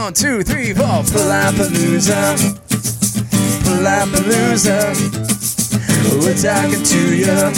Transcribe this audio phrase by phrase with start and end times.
[0.00, 1.04] One, two, three, four.
[1.12, 2.34] Palapalooza.
[3.64, 4.78] Palapalooza.
[6.24, 7.52] We're talking to you.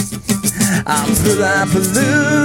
[0.85, 2.43] I'm Palapalooza.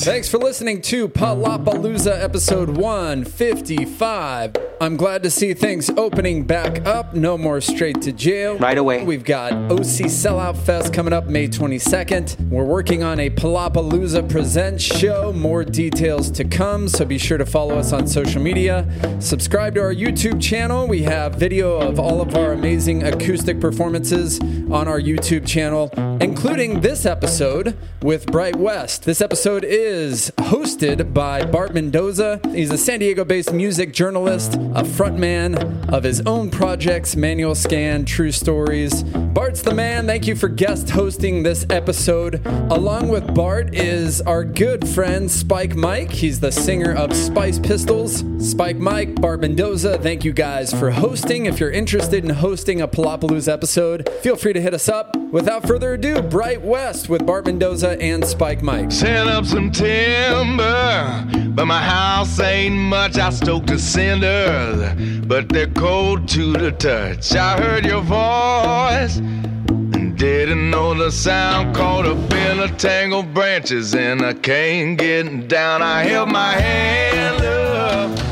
[0.00, 4.56] Thanks for listening to Palapalooza episode 155.
[4.80, 7.12] I'm glad to see things opening back up.
[7.12, 8.56] No more straight to jail.
[8.56, 9.04] Right away.
[9.04, 12.48] We've got OC Sellout Fest coming up May 22nd.
[12.48, 15.34] We're working on a Palapalooza Presents show.
[15.34, 18.88] More details to come, so be sure to follow us on social media.
[19.20, 20.88] Subscribe to our YouTube channel.
[20.88, 25.90] We have video of all of our amazing acoustic performances on our YouTube channel,
[26.22, 29.04] including this episode with Bright West.
[29.04, 32.40] This episode is hosted by Bart Mendoza.
[32.54, 38.04] He's a San Diego based music journalist, a frontman of his own projects, Manual Scan,
[38.04, 39.02] True Stories.
[39.02, 40.06] Bart's the man.
[40.06, 42.46] Thank you for guest hosting this episode.
[42.46, 46.12] Along with Bart is our good friend Spike Mike.
[46.12, 48.22] He's the singer of Spice Pistols.
[48.38, 51.46] Spike Mike, Bart Mendoza, thank you guys for hosting.
[51.46, 55.16] If you're interested in hosting a Palapalooza episode, feel free to hit us up.
[55.30, 58.90] Without further ado, Bright West with Bart Mendoza and Spike Mike.
[58.90, 63.16] Set up some timber, but my house ain't much.
[63.16, 67.34] I stoked the cinders, but they're cold to the touch.
[67.34, 71.74] I heard your voice and didn't know the sound.
[71.74, 75.80] Caught up in a tangle of tangled branches and I can't get down.
[75.82, 78.29] I held my hand up.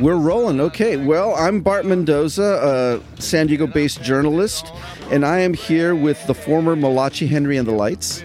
[0.00, 0.60] We're rolling.
[0.60, 0.96] Okay.
[0.96, 4.72] Well, I'm Bart Mendoza, a San Diego based journalist,
[5.10, 8.22] and I am here with the former Malachi Henry and the Lights,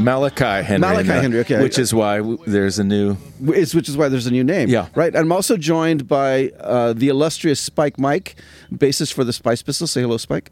[0.00, 0.78] Malachi Henry.
[0.80, 1.62] Malachi uh, Henry, okay.
[1.62, 3.16] Which is why there's a new.
[3.54, 4.68] is- which is why there's a new name.
[4.68, 4.88] Yeah.
[4.94, 5.14] Right.
[5.14, 8.34] I'm also joined by uh, the illustrious Spike Mike,
[8.72, 9.90] bassist for the Spice Pistols.
[9.92, 10.50] Say hello, Spike.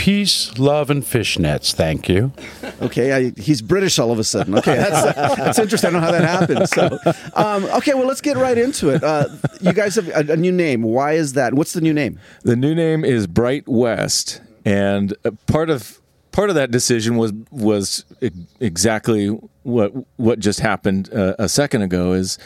[0.00, 1.74] Peace, love, and fishnets.
[1.74, 2.32] Thank you.
[2.80, 4.56] Okay, I, he's British all of a sudden.
[4.56, 5.88] Okay, that's, that's interesting.
[5.88, 6.68] I don't know how that happened.
[6.70, 6.98] So,
[7.34, 9.04] um, okay, well, let's get right into it.
[9.04, 9.28] Uh,
[9.60, 10.84] you guys have a, a new name.
[10.84, 11.52] Why is that?
[11.52, 12.18] What's the new name?
[12.44, 16.00] The new name is Bright West, and uh, part of
[16.32, 19.26] part of that decision was was e- exactly
[19.64, 22.14] what what just happened uh, a second ago.
[22.14, 22.38] Is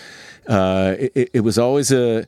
[0.49, 2.27] uh, it, it was always a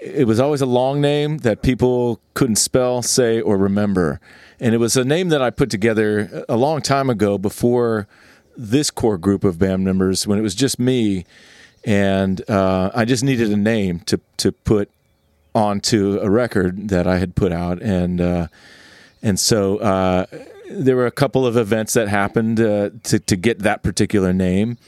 [0.00, 4.20] it was always a long name that people couldn't spell, say, or remember.
[4.60, 8.06] And it was a name that I put together a long time ago before
[8.56, 11.24] this core group of band members when it was just me.
[11.84, 14.90] And uh, I just needed a name to, to put
[15.54, 17.82] onto a record that I had put out.
[17.82, 18.46] And, uh,
[19.22, 20.26] and so uh,
[20.70, 24.78] there were a couple of events that happened uh, to, to get that particular name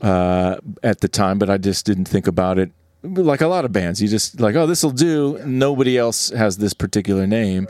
[0.00, 2.70] uh, at the time, but I just didn't think about it
[3.02, 4.00] like a lot of bands.
[4.00, 5.38] You just like, oh, this will do.
[5.44, 7.68] Nobody else has this particular name,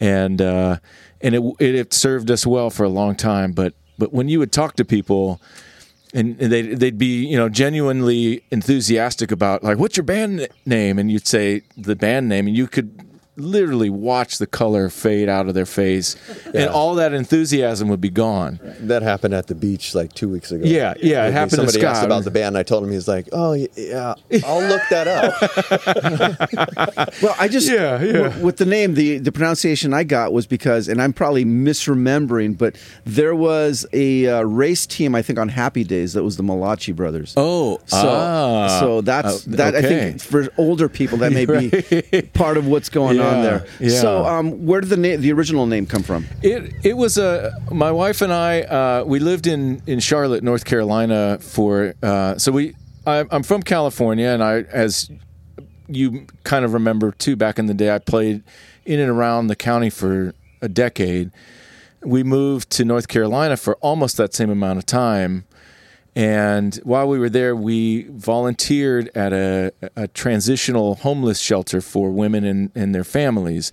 [0.00, 0.78] and uh,
[1.20, 3.52] and it, it it served us well for a long time.
[3.52, 5.40] But but when you would talk to people.
[6.14, 10.98] And they'd, they'd be, you know, genuinely enthusiastic about, like, what's your band name?
[10.98, 13.04] And you'd say the band name, and you could
[13.38, 16.16] literally watch the color fade out of their face,
[16.54, 18.58] and all that enthusiasm would be gone.
[18.80, 20.64] That happened at the beach like two weeks ago.
[20.66, 22.56] Yeah, yeah, it Like, happened to Somebody asked about the band.
[22.58, 26.38] I told him he's like, "Oh yeah, I'll look that up."
[27.22, 28.12] Well, I just Yeah, yeah.
[28.24, 32.56] w- with the name, the the pronunciation I got was because, and I'm probably misremembering,
[32.56, 36.42] but there was a uh, race team I think on Happy Days that was the
[36.42, 37.34] Malachi brothers.
[37.36, 38.78] Oh, So, ah.
[38.80, 39.74] so that's Uh, that.
[39.76, 43.66] I think for older people that may be part of what's going on Yeah, there.
[43.80, 44.00] yeah.
[44.00, 46.26] So, um, where did the name, the original name, come from?
[46.42, 50.64] It it was a my wife and I uh, we lived in in Charlotte, North
[50.64, 52.74] Carolina for uh, so we
[53.06, 55.10] I, I'm from California and I as
[55.88, 58.42] you kind of remember too back in the day I played
[58.84, 61.30] in and around the county for a decade.
[62.02, 65.44] We moved to North Carolina for almost that same amount of time.
[66.18, 72.42] And while we were there, we volunteered at a, a transitional homeless shelter for women
[72.42, 73.70] and, and their families,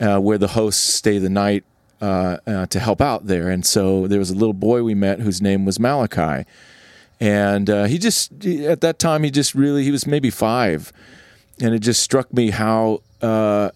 [0.00, 1.64] uh, where the hosts stay the night
[2.00, 3.50] uh, uh, to help out there.
[3.50, 6.48] And so there was a little boy we met whose name was Malachi.
[7.20, 10.94] And uh, he just, at that time, he just really, he was maybe five.
[11.60, 13.68] And it just struck me how, uh,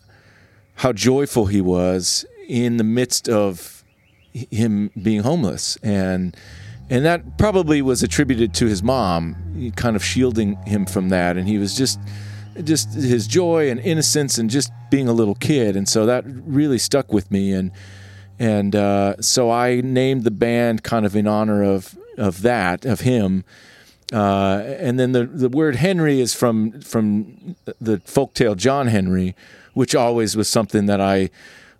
[0.76, 3.84] how joyful he was in the midst of
[4.32, 6.34] him being homeless and
[6.90, 11.36] and that probably was attributed to his mom kind of shielding him from that.
[11.36, 12.00] And he was just
[12.64, 15.76] just his joy and innocence and just being a little kid.
[15.76, 17.52] And so that really stuck with me.
[17.52, 17.70] And
[18.38, 23.00] and uh, so I named the band kind of in honor of of that of
[23.00, 23.44] him.
[24.12, 29.36] Uh, and then the the word Henry is from from the folktale John Henry,
[29.74, 31.30] which always was something that I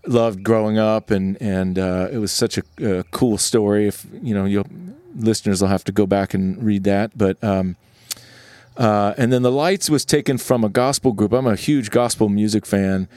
[0.06, 2.63] loved growing up, and and uh, it was such a,
[3.01, 3.89] a cool story.
[3.89, 4.69] If you know, you'll
[5.15, 7.17] listeners will have to go back and read that.
[7.17, 7.77] But um,
[8.77, 11.33] uh, and then the lights was taken from a gospel group.
[11.33, 13.09] I'm a huge gospel music fan.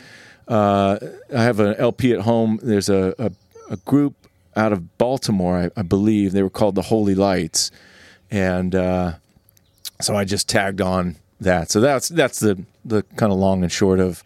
[0.48, 0.98] Uh,
[1.34, 2.60] I have an LP at home.
[2.62, 3.32] There's a, a,
[3.70, 4.16] a group
[4.56, 6.34] out of Baltimore, I, I, believe.
[6.34, 7.72] They were called the Holy Lights,
[8.30, 9.14] and uh,
[10.02, 11.72] so I just tagged on that.
[11.72, 14.24] So that's that's the the kind of long and short of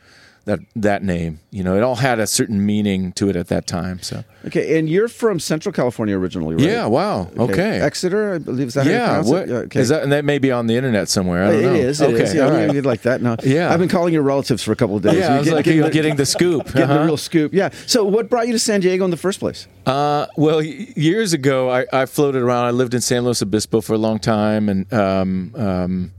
[0.47, 1.39] that that name.
[1.51, 4.01] You know, it all had a certain meaning to it at that time.
[4.01, 6.65] So okay, and you're from Central California originally, right?
[6.65, 6.87] Yeah.
[6.87, 7.27] Wow.
[7.37, 7.43] Okay.
[7.43, 7.79] okay.
[7.81, 9.21] Exeter, I believe is that yeah.
[9.21, 9.79] What, okay.
[9.79, 11.43] Is that and that may be on the internet somewhere?
[11.43, 11.73] I don't it know.
[11.75, 12.01] Is.
[12.01, 12.23] It okay.
[12.23, 12.33] Is.
[12.33, 12.85] Yeah, right.
[12.85, 13.21] like that.
[13.21, 13.35] No.
[13.43, 13.71] Yeah.
[13.71, 15.15] I've been calling your relatives for a couple of days.
[15.15, 15.35] Yeah.
[15.35, 16.65] I was get, like getting, the, getting the scoop.
[16.77, 16.97] Getting uh-huh.
[16.99, 17.53] the real scoop.
[17.53, 17.69] Yeah.
[17.85, 19.67] So what brought you to San Diego in the first place?
[19.85, 22.65] Uh, well, years ago, I, I floated around.
[22.65, 26.11] I lived in San Luis Obispo for a long time, and um, um,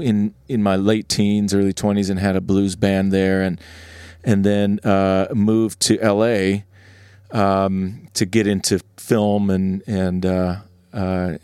[0.00, 3.60] in in my late teens, early twenties, and had a blues band there, and
[4.24, 6.64] and then uh, moved to L.A.
[7.30, 10.56] Um, to get into film and and uh,
[10.92, 11.38] uh,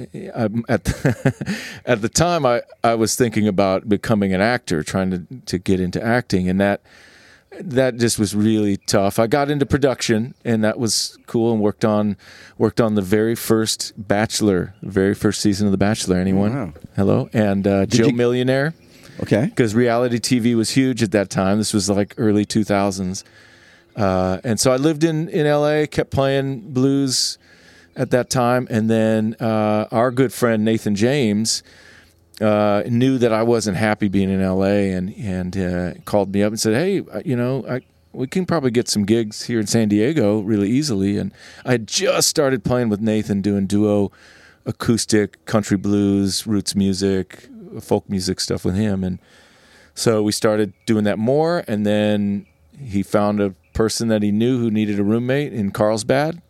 [0.69, 5.27] at the, at the time I, I was thinking about becoming an actor, trying to
[5.47, 6.83] to get into acting, and that
[7.61, 9.19] that just was really tough.
[9.19, 12.17] I got into production, and that was cool, and worked on
[12.57, 16.17] worked on the very first Bachelor, very first season of The Bachelor.
[16.17, 16.55] Anyone?
[16.55, 16.73] Wow.
[16.97, 18.13] Hello, and uh, Joe you...
[18.13, 18.75] Millionaire.
[19.21, 19.47] Okay.
[19.47, 21.59] Because reality TV was huge at that time.
[21.59, 23.25] This was like early 2000s.
[23.97, 27.37] Uh, and so I lived in, in LA, kept playing blues
[27.97, 28.69] at that time.
[28.71, 31.63] And then uh, our good friend Nathan James
[32.41, 36.53] uh, knew that I wasn't happy being in LA and, and uh, called me up
[36.53, 37.81] and said, Hey, you know, I,
[38.13, 41.19] we can probably get some gigs here in San Diego really easily.
[41.19, 41.33] And
[41.65, 44.13] I had just started playing with Nathan, doing duo
[44.67, 47.49] acoustic, country blues, roots music,
[47.81, 49.19] folk music stuff with him, and
[49.99, 51.65] so we started doing that more.
[51.67, 52.47] And then
[52.79, 56.41] he found a person that he knew who needed a roommate in Carlsbad,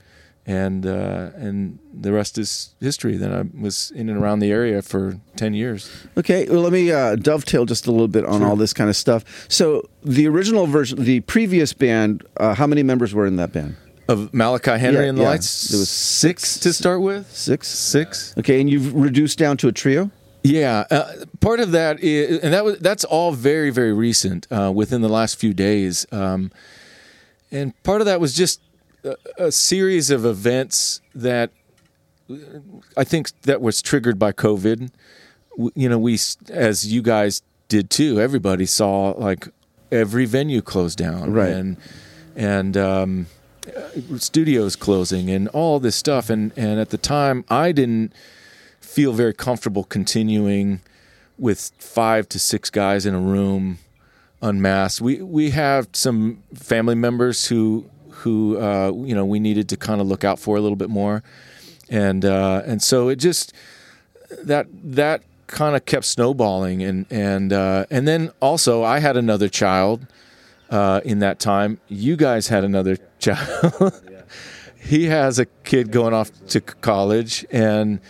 [0.48, 3.16] and uh, and the rest is history.
[3.18, 5.90] Then I was in and around the area for ten years.
[6.16, 8.48] Okay, well, let me uh, dovetail just a little bit on Sure.
[8.48, 9.22] all this kind of stuff.
[9.48, 13.76] So the original version, the previous band, uh, how many members were in that band?
[14.08, 15.28] Of Malachi Henry Yeah, and the yeah.
[15.28, 17.30] Lights, There was six to start with.
[17.30, 17.68] Six.
[17.68, 18.34] Six.
[18.38, 20.10] Okay, and you've reduced down to a trio.
[20.42, 24.72] Yeah, uh, part of that is, and that was that's all very very recent, uh,
[24.74, 26.50] within the last few days, um,
[27.50, 28.60] and part of that was just
[29.38, 31.50] a, series of events that
[32.96, 34.90] I think that was triggered by COVID.
[35.74, 36.18] You know, we
[36.50, 38.20] as you guys did too.
[38.20, 39.48] Everybody saw like
[39.90, 41.50] every venue closed down, Right.
[41.50, 41.76] And
[42.36, 43.26] and um,
[44.16, 48.12] studios closing and all this stuff, and and at the time I didn't
[48.80, 50.80] feel very comfortable continuing
[51.38, 53.78] with five to six guys in a room
[54.42, 55.00] unmasked.
[55.00, 60.00] We we have some family members who who uh, you know we needed to kind
[60.00, 61.22] of look out for a little bit more,
[61.88, 63.52] and uh, and so it just
[64.42, 69.48] that that kind of kept snowballing, and and uh, and then also I had another
[69.48, 70.06] child
[70.70, 71.80] uh, in that time.
[71.88, 74.00] You guys had another child.
[74.80, 78.00] he has a kid going off to college, and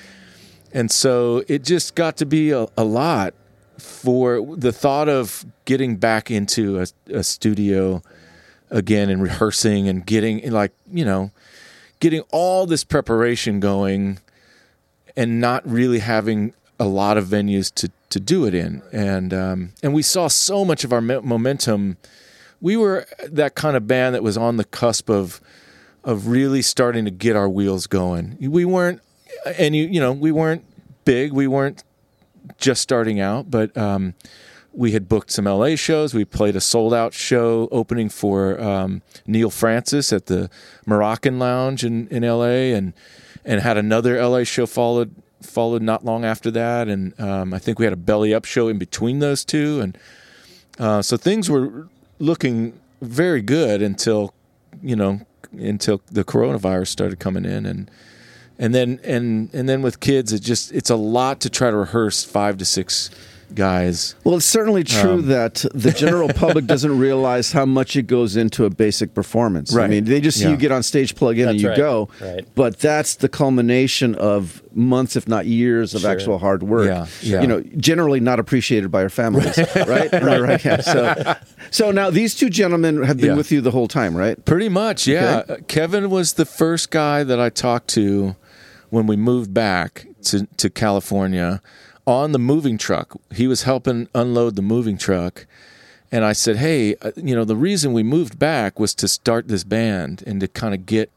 [0.73, 3.35] and so it just got to be a, a lot
[3.79, 8.03] for the thought of getting back into a, a studio
[8.71, 11.31] again and rehearsing and getting like you know
[12.01, 14.19] getting all this preparation going
[15.17, 18.83] and not really having a lot of venues to to do it in.
[18.93, 21.97] And um, and we saw so much of our momentum.
[22.61, 25.41] We were that kind of band that was on the cusp of
[26.05, 28.37] of really starting to get our wheels going.
[28.41, 29.01] We weren't
[29.45, 30.65] and you you know we weren't
[31.05, 31.33] big.
[31.33, 31.83] We weren't
[32.57, 34.15] just starting out but um,
[34.73, 36.15] we had booked some LA shows.
[36.15, 40.51] We played a sold out show opening for um, Neal Francis at the
[40.87, 42.93] Moroccan Lounge in, in LA, and
[43.45, 46.89] and had another LA show followed followed not long after that.
[46.89, 49.99] And um, I think we had a belly up show in between those two, and
[50.79, 54.35] uh, so things were looking very good until
[54.83, 55.21] you know
[55.53, 57.91] until the coronavirus started coming in and
[58.59, 61.77] and then and and then with kids it just it's a lot to try to
[61.77, 63.11] rehearse five to six
[63.55, 68.07] guys Well, it's certainly true Um, that the general public doesn't realize how much it
[68.07, 69.73] goes into a basic performance.
[69.73, 69.85] Right.
[69.85, 70.51] I mean, they just see Yeah.
[70.51, 71.77] you get on stage, plug in, and you right.
[71.77, 72.09] go.
[72.21, 72.47] Right.
[72.55, 76.11] But that's the culmination of months, if not years, of Sure.
[76.11, 76.87] actual hard work.
[76.87, 77.41] Yeah, yeah.
[77.41, 80.13] You know, generally not appreciated by our families, right?
[80.13, 80.65] right, right.
[80.65, 80.81] Yeah.
[80.81, 81.35] So,
[81.71, 83.37] so now these two gentlemen have been Yeah.
[83.37, 84.43] with you the whole time, right?
[84.45, 85.39] Pretty much, yeah.
[85.45, 85.53] Okay.
[85.55, 88.37] Uh, Kevin was the first guy that I talked to
[88.91, 91.61] when we moved back to, to California
[92.09, 93.17] on the moving truck.
[93.33, 95.47] He was helping unload the moving truck.
[96.11, 99.49] And I said, hey, uh, you know, the reason we moved back was to start
[99.49, 101.11] this band and to kind of get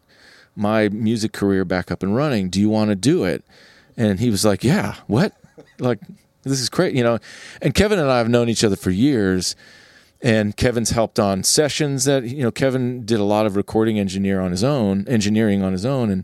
[0.55, 2.50] my music career back up and running.
[2.50, 3.43] Do you want to do it?
[3.98, 5.33] and he was like, "Yeah, what?
[5.79, 6.00] Like
[6.43, 7.19] this is great, you know."
[7.62, 9.55] And Kevin and I have known each other for years,
[10.21, 12.51] and Kevin's helped on sessions that you know.
[12.51, 16.24] Kevin did a lot of recording engineer on his own, engineering on his own, and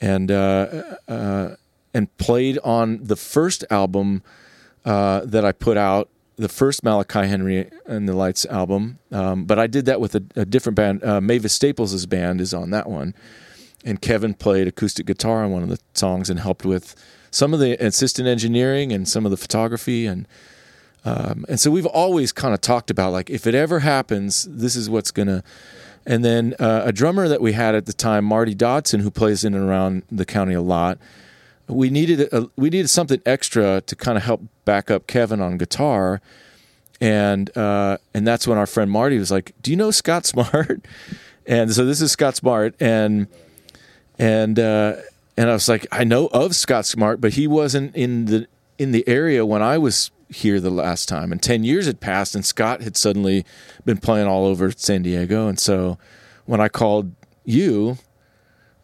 [0.00, 1.56] and uh, uh,
[1.92, 4.22] and played on the first album
[4.84, 8.98] uh, that I put out, the first Malachi Henry and the Lights album.
[9.12, 11.04] Um, but I did that with a, a different band.
[11.04, 13.14] Uh, Mavis Staples' band is on that one,
[13.84, 16.94] and Kevin played acoustic guitar on one of the songs and helped with
[17.30, 20.26] some of the assistant engineering and some of the photography and.
[21.02, 24.76] Um, and so we've always kind of talked about like if it ever happens, this
[24.76, 25.42] is what's gonna.
[26.04, 29.42] And then uh, a drummer that we had at the time, Marty Dodson, who plays
[29.42, 30.98] in and around the county a lot.
[31.70, 35.56] We needed a, we needed something extra to kind of help back up Kevin on
[35.58, 36.20] guitar,
[37.00, 40.86] and uh, and that's when our friend Marty was like, "Do you know Scott Smart?"
[41.46, 43.26] And so this is Scott Smart, and
[44.18, 44.96] and uh,
[45.36, 48.46] and I was like, I know of Scott Smart, but he wasn't in the
[48.78, 51.32] in the area when I was here the last time.
[51.32, 53.46] And ten years had passed, and Scott had suddenly
[53.84, 55.48] been playing all over San Diego.
[55.48, 55.98] And so
[56.44, 57.12] when I called
[57.44, 57.96] you,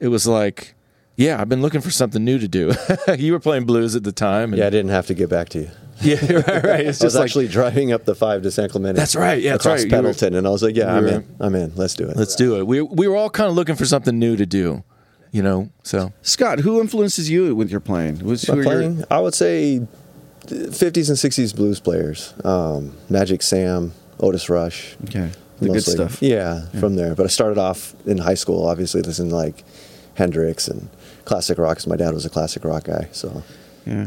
[0.00, 0.75] it was like,
[1.16, 2.73] yeah, I've been looking for something new to do.
[3.18, 4.52] you were playing blues at the time.
[4.52, 5.70] And Yeah, I didn't have to get back to you.
[6.02, 6.80] yeah, right, right.
[6.87, 8.99] It's I was just like, actually driving up the five to San Clemente.
[8.99, 9.87] That's right, yeah, that's across right.
[9.90, 11.37] You were- Pendleton, and I was like, "Yeah, you I'm were- in.
[11.40, 11.73] I'm in.
[11.75, 12.66] Let's do it." let's do it.
[12.66, 14.85] We we were all kind of looking for something new to do,
[15.32, 15.70] you know.
[15.85, 18.16] So Scott, who influences you with your playing?
[18.16, 19.87] Who's, who are your- playing, I would say,
[20.44, 22.35] 50s and 60s blues players.
[22.44, 24.96] Um, Magic Sam, Otis Rush.
[25.04, 25.30] Okay,
[25.61, 25.94] the good mostly.
[25.94, 26.20] stuff.
[26.20, 27.14] Yeah, from there.
[27.14, 29.64] But I started off in high school, obviously, listening to like
[30.14, 30.90] Hendrix and
[31.26, 31.76] classic rock.
[31.76, 33.09] 'cause my dad was a classic rock guy.
[33.12, 33.42] So
[33.85, 34.06] Yeah.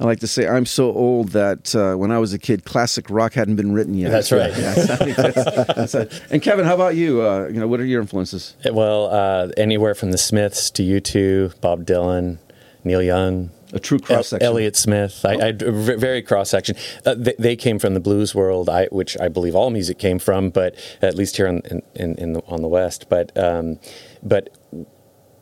[0.00, 3.10] I like to say I'm so old that uh, when I was a kid, classic
[3.10, 4.10] rock hadn't been written yet.
[4.10, 4.50] That's right.
[4.56, 4.74] Yeah, I
[5.12, 6.22] that's- that's it.
[6.30, 7.20] and Kevin, how about you?
[7.20, 8.54] Uh, you know, what are your influences?
[8.64, 12.38] Well, uh, anywhere from the Smiths to U2, Bob Dylan,
[12.82, 13.50] Neil Young.
[13.74, 14.44] A true cross section.
[14.46, 16.74] Elliott Smith, I, I v- very cross section.
[17.06, 20.18] Uh, they, they came from the blues world, I, which I believe all music came
[20.18, 21.60] from, but at least here in,
[21.94, 23.06] in, in the, on the West.
[23.08, 23.78] But um,
[24.24, 24.48] but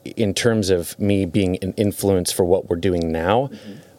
[0.05, 3.51] in terms of me being an influence for what we're doing now,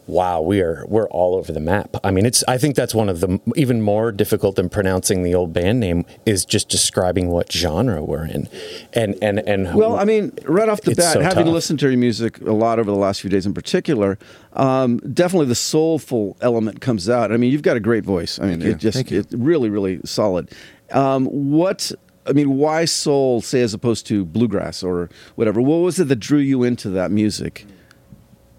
[0.10, 1.96] wow, we are we're all over the map.
[2.04, 5.36] I mean, it's I think that's one of the even more difficult than pronouncing the
[5.36, 8.50] old band name is just describing what genre we're in,
[8.94, 11.54] and and and Well, I mean, right off the bat, so having tough.
[11.54, 14.18] listened to your music a lot over the last few days in particular,
[14.54, 17.32] um, definitely the soulful element comes out.
[17.32, 18.40] I mean, you've got a great voice.
[18.40, 18.72] I mean, you.
[18.72, 20.50] it just it really, really solid.
[20.92, 21.92] Um, what
[22.30, 25.62] I mean, why soul, say, as opposed to bluegrass or whatever?
[25.62, 27.66] What was it that drew you into that music?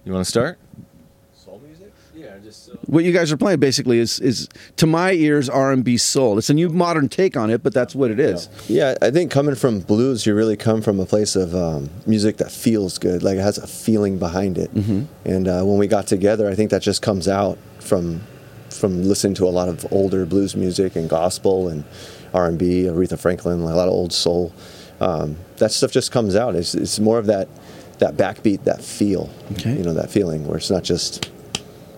[0.05, 0.59] you want to start?
[1.33, 1.93] Soul music?
[2.15, 2.73] Yeah, just so.
[2.87, 6.37] What you guys are playing basically is, is to my ears, R and B soul.
[6.39, 8.49] It's a new modern take on it, but that's what it is.
[8.69, 12.39] Yeah, I think coming from blues, you really come from a place of um, music
[12.39, 14.75] that feels good, like it has a feeling behind it.
[14.75, 15.05] Mm-hmm.
[15.25, 18.23] And uh, when we got together, I think that just comes out from
[18.71, 21.85] from listening to a lot of older blues music and gospel and
[22.35, 24.53] R and B, Aretha Franklin, a lot of old soul.
[25.01, 26.55] Um, that stuff just comes out.
[26.55, 27.49] It's, it's more of that
[27.99, 29.31] that backbeat, that feel.
[29.53, 29.77] Okay.
[29.77, 31.31] You know, that feeling where it's not just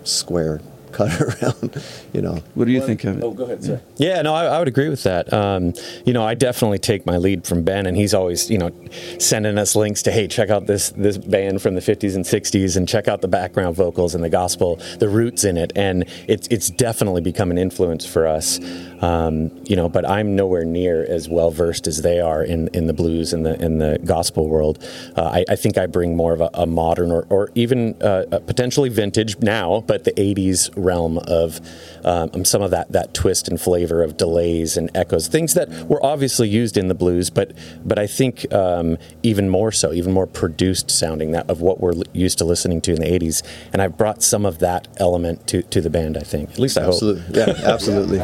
[0.04, 0.60] square
[0.92, 1.82] cut around.
[2.12, 2.42] You know.
[2.54, 3.24] What do you think of it?
[3.24, 3.80] Oh, go ahead, sir.
[3.96, 5.32] Yeah, no, I, I would agree with that.
[5.32, 8.70] Um, you know, I definitely take my lead from Ben, and he's always, you know,
[9.18, 12.76] sending us links to, hey, check out this this band from the '50s and '60s,
[12.76, 16.48] and check out the background vocals and the gospel, the roots in it, and it's
[16.48, 18.60] it's definitely become an influence for us.
[19.00, 22.86] Um, you know, but I'm nowhere near as well versed as they are in, in
[22.86, 24.78] the blues and the in the gospel world.
[25.16, 28.26] Uh, I, I think I bring more of a, a modern or, or even uh,
[28.30, 31.60] a potentially vintage now, but the '80s realm of
[32.04, 36.04] um, some of that that twist and flavor of delays and echoes, things that were
[36.04, 37.52] obviously used in the blues, but
[37.84, 41.94] but I think um, even more so, even more produced sounding that of what we're
[42.12, 43.42] used to listening to in the '80s.
[43.72, 46.16] And I've brought some of that element to, to the band.
[46.16, 46.94] I think, at least I hope.
[46.94, 47.38] Absolutely.
[47.38, 48.18] Yeah, absolutely.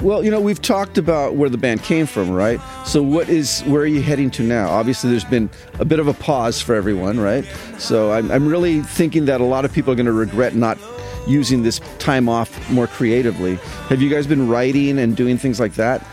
[0.00, 0.06] Right.
[0.06, 2.60] Well, you know, we've talked about where the band came from, right?
[2.86, 4.68] So, what is where are you heading to now?
[4.70, 7.44] Obviously, there's been a bit of a pause for everyone, right?
[7.78, 10.78] So, I'm, I'm really thinking that a lot of people are going to regret not
[11.26, 13.56] using this time off more creatively.
[13.88, 16.04] Have you guys been writing and doing things like that?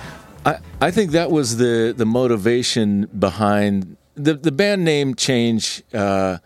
[0.46, 6.40] I, I think that was the the motivation behind the the band name change uh,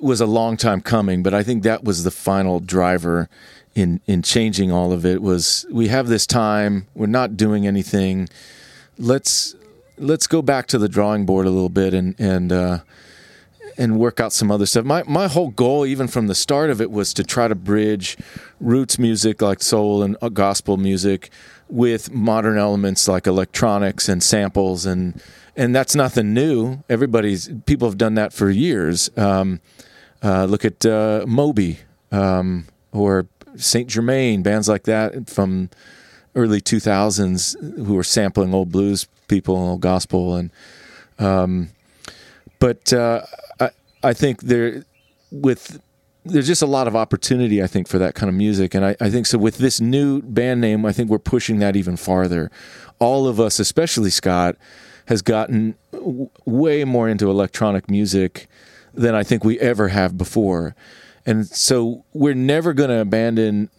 [0.00, 3.28] was a long time coming, but I think that was the final driver
[3.74, 5.22] in in changing all of it.
[5.22, 8.28] Was we have this time, we're not doing anything.
[8.98, 9.54] Let's
[9.98, 12.78] let's go back to the drawing board a little bit and and uh,
[13.76, 14.84] and work out some other stuff.
[14.84, 18.16] My my whole goal, even from the start of it, was to try to bridge
[18.60, 21.30] roots music like soul and uh, gospel music
[21.68, 25.20] with modern elements like electronics and samples and
[25.56, 26.82] and that's nothing new.
[26.88, 29.10] Everybody's people have done that for years.
[29.16, 29.60] Um,
[30.22, 31.78] uh, look at uh, Moby
[32.10, 35.70] um, or Saint Germain, bands like that from
[36.34, 40.34] early 2000s who were sampling old blues people and old gospel.
[40.34, 40.50] And
[41.18, 41.70] um,
[42.58, 43.22] but uh,
[43.60, 43.70] I,
[44.02, 44.84] I think there
[45.30, 45.80] with
[46.24, 48.74] there's just a lot of opportunity I think for that kind of music.
[48.74, 51.76] And I, I think so with this new band name I think we're pushing that
[51.76, 52.50] even farther.
[52.98, 54.56] All of us especially Scott
[55.06, 58.48] has gotten w- way more into electronic music
[58.94, 60.74] than I think we ever have before
[61.26, 63.70] and so we're never going to abandon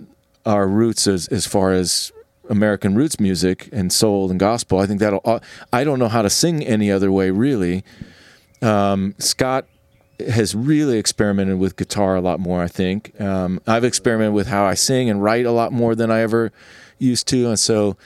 [0.45, 2.11] our roots as as far as
[2.49, 4.79] American roots music and soul and gospel.
[4.79, 5.21] I think that'll.
[5.25, 5.39] uh,
[5.73, 7.83] I don't know how to sing any other way, really.
[8.61, 9.65] Um, Scott
[10.19, 12.61] has really experimented with guitar a lot more.
[12.61, 16.09] I think um, I've experimented with how I sing and write a lot more than
[16.11, 16.51] I ever
[16.99, 17.97] used to, and so.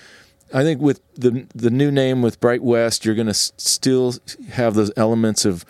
[0.51, 4.15] I think with the the new name with Bright West, you're going to s- still
[4.49, 5.63] have those elements of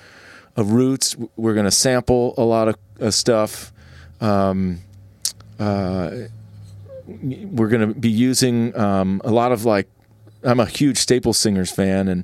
[0.59, 1.15] of roots.
[1.35, 3.71] We're going to sample a lot of, of stuff.
[4.21, 4.79] Um,
[5.59, 6.11] uh,
[7.07, 9.89] we're going to be using um, a lot of like
[10.43, 12.23] I'm a huge Staple Singers fan and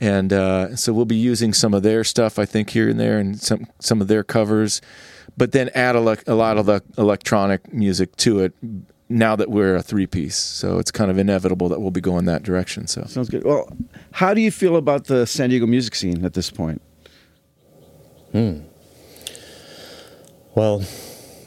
[0.00, 3.18] and uh, so we'll be using some of their stuff I think here and there
[3.18, 4.80] and some some of their covers
[5.36, 8.54] but then add a, lo- a lot of the electronic music to it
[9.08, 12.24] now that we're a three piece so it's kind of inevitable that we'll be going
[12.24, 13.44] that direction so Sounds good.
[13.44, 13.68] Well,
[14.12, 16.80] how do you feel about the San Diego music scene at this point?
[18.34, 18.62] Hmm.
[20.56, 20.82] Well,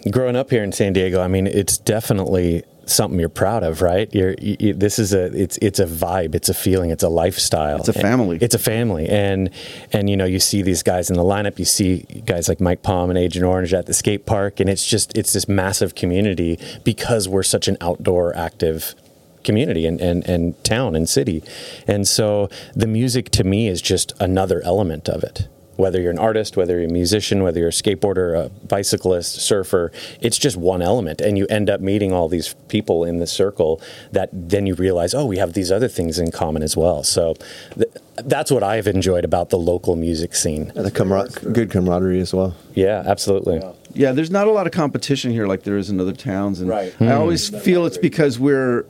[0.10, 4.14] growing up here in San Diego, I mean, it's definitely something you're proud of, right?
[4.16, 7.80] You're, you, this is a it's it's a vibe, it's a feeling, it's a lifestyle.
[7.80, 8.38] It's a family.
[8.40, 9.50] It's a family, and
[9.92, 11.60] and you know you see these guys in the lineup.
[11.60, 14.88] You see guys like Mike Palm and Agent Orange at the skate park, and it's
[14.88, 18.96] just it's this massive community because we're such an outdoor active
[19.44, 21.42] community and, and, and town and city.
[21.86, 25.48] And so the music to me is just another element of it.
[25.78, 29.92] Whether you're an artist, whether you're a musician, whether you're a skateboarder, a bicyclist, surfer,
[30.22, 31.22] it's just one element.
[31.22, 35.14] And you end up meeting all these people in the circle that then you realize,
[35.14, 37.04] oh, we have these other things in common as well.
[37.04, 37.36] So
[37.76, 40.72] th- that's what I've enjoyed about the local music scene.
[40.76, 42.56] The camar- good camaraderie as well.
[42.74, 43.62] Yeah, absolutely.
[43.94, 46.70] Yeah, there's not a lot of competition here like there is in other towns, and
[46.70, 46.94] Right.
[47.00, 47.12] I hmm.
[47.12, 48.86] always feel it's because we're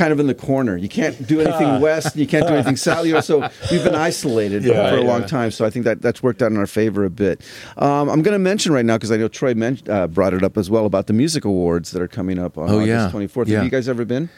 [0.00, 0.76] kind of in the corner.
[0.76, 3.04] You can't do anything west, and you can't do anything south.
[3.06, 5.50] You know, so we've been isolated Yeah, for a long time.
[5.50, 7.42] So I think that that's worked out in our favor a bit.
[7.76, 10.42] Um, I'm going to mention right now because I know Troy men- uh, brought it
[10.42, 13.10] up as well about the music awards that are coming up on Oh, August yeah.
[13.12, 13.46] 24th.
[13.48, 13.56] Yeah.
[13.56, 14.30] Have you guys ever been?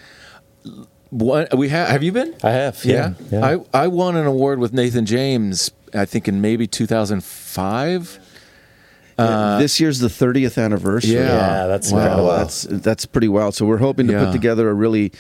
[1.10, 1.88] What we have?
[1.88, 2.34] Have you been?
[2.42, 2.84] I have.
[2.84, 3.38] Yeah, Yeah.
[3.38, 3.58] yeah.
[3.74, 5.70] I I won an award with Nathan James.
[5.94, 8.18] I think in maybe 2005.
[9.16, 11.18] this year's the 30th anniversary.
[11.18, 11.28] Uh, Yeah.
[11.60, 11.98] Yeah, that's Wow.
[11.98, 12.28] incredible.
[12.30, 13.54] That's that's pretty wild.
[13.54, 14.24] So we're hoping to Yeah.
[14.24, 15.12] put together a really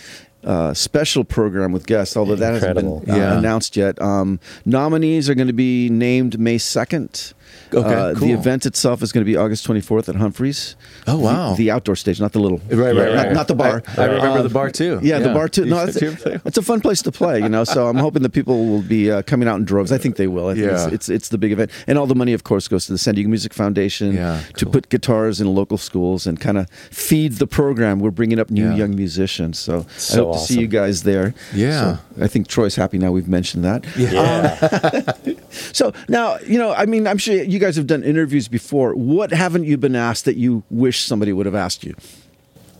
[0.44, 3.00] uh, special program with guests, although that Incredible.
[3.00, 3.38] hasn't been uh, Yeah.
[3.38, 4.00] announced yet.
[4.02, 7.32] Um, nominees are going to be named May second.
[7.74, 8.28] Okay, Uh, cool.
[8.28, 10.76] The event itself is going to be August 24th at Humphreys.
[11.06, 11.50] Oh, wow.
[11.50, 12.58] The, the outdoor stage, not the little.
[12.70, 13.32] Right, right, not, right.
[13.32, 13.82] not the bar.
[13.96, 15.00] I, I remember Um, the bar too.
[15.02, 15.64] Yeah, the bar too.
[15.64, 17.64] No, it's, it's a fun place to play, you know.
[17.64, 19.90] So I'm hoping that people will be uh, coming out in droves.
[19.92, 20.48] I think they will.
[20.48, 20.84] I think Yeah.
[20.84, 22.98] it's, it's it's the big event, and all the money, of course, goes to the
[22.98, 27.32] San Diego Music Foundation Yeah, to put guitars in local schools and kind of feed
[27.38, 28.00] the program.
[28.00, 28.76] We're bringing up new Yeah.
[28.76, 31.32] young musicians, so, I So hope to see you guys there.
[31.54, 31.96] Yeah.
[32.16, 33.10] So I think Troy's happy now.
[33.12, 33.84] We've mentioned that.
[33.96, 35.12] Yeah.
[35.72, 38.94] So now, you know, I mean, I'm sure you guys have done interviews before.
[38.94, 41.94] What haven't you been asked that you wish somebody would have asked you?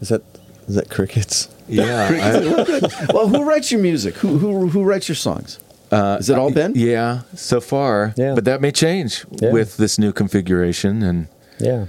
[0.00, 0.22] Is that
[0.68, 1.48] is that crickets?
[1.68, 2.10] Yeah,
[3.14, 4.14] well, who writes your music?
[4.16, 5.58] Who who who writes your songs?
[5.90, 6.70] I- Is it all Ben?
[6.72, 8.14] Uh, Yeah, so far.
[8.16, 8.34] Yeah.
[8.34, 9.52] But that may change Yeah.
[9.52, 11.26] with this new configuration and
[11.60, 11.86] Yeah.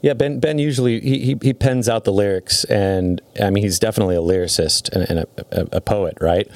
[0.00, 0.38] yeah, Ben.
[0.38, 4.20] Ben usually he, he he pens out the lyrics, and I mean he's definitely a
[4.20, 6.46] lyricist and, and a, a, a poet, right?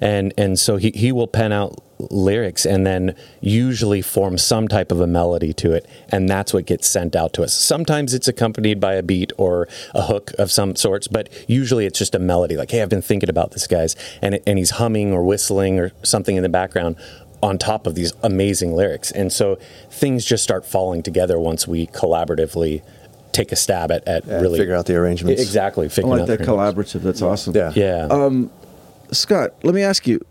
[0.00, 4.92] And and so he he will pen out lyrics and then usually form some type
[4.92, 7.54] of a melody to it, and that's what gets sent out to us.
[7.54, 11.98] Sometimes it's accompanied by a beat or a hook of some sorts, but usually it's
[11.98, 12.56] just a melody.
[12.56, 15.92] Like, hey, I've been thinking about this, guys, and and he's humming or whistling or
[16.02, 16.96] something in the background
[17.42, 19.10] on top of these amazing lyrics.
[19.10, 19.56] And so
[19.90, 22.82] things just start falling together once we collaboratively
[23.32, 25.40] take a stab at, at Yeah, really figure out the arrangements.
[25.40, 25.86] Exactly.
[25.86, 27.02] I like out that the collaborative.
[27.02, 27.54] That's awesome.
[27.54, 27.72] Yeah.
[27.74, 28.08] Yeah.
[28.10, 28.50] Um,
[29.12, 30.24] Scott, let me ask you.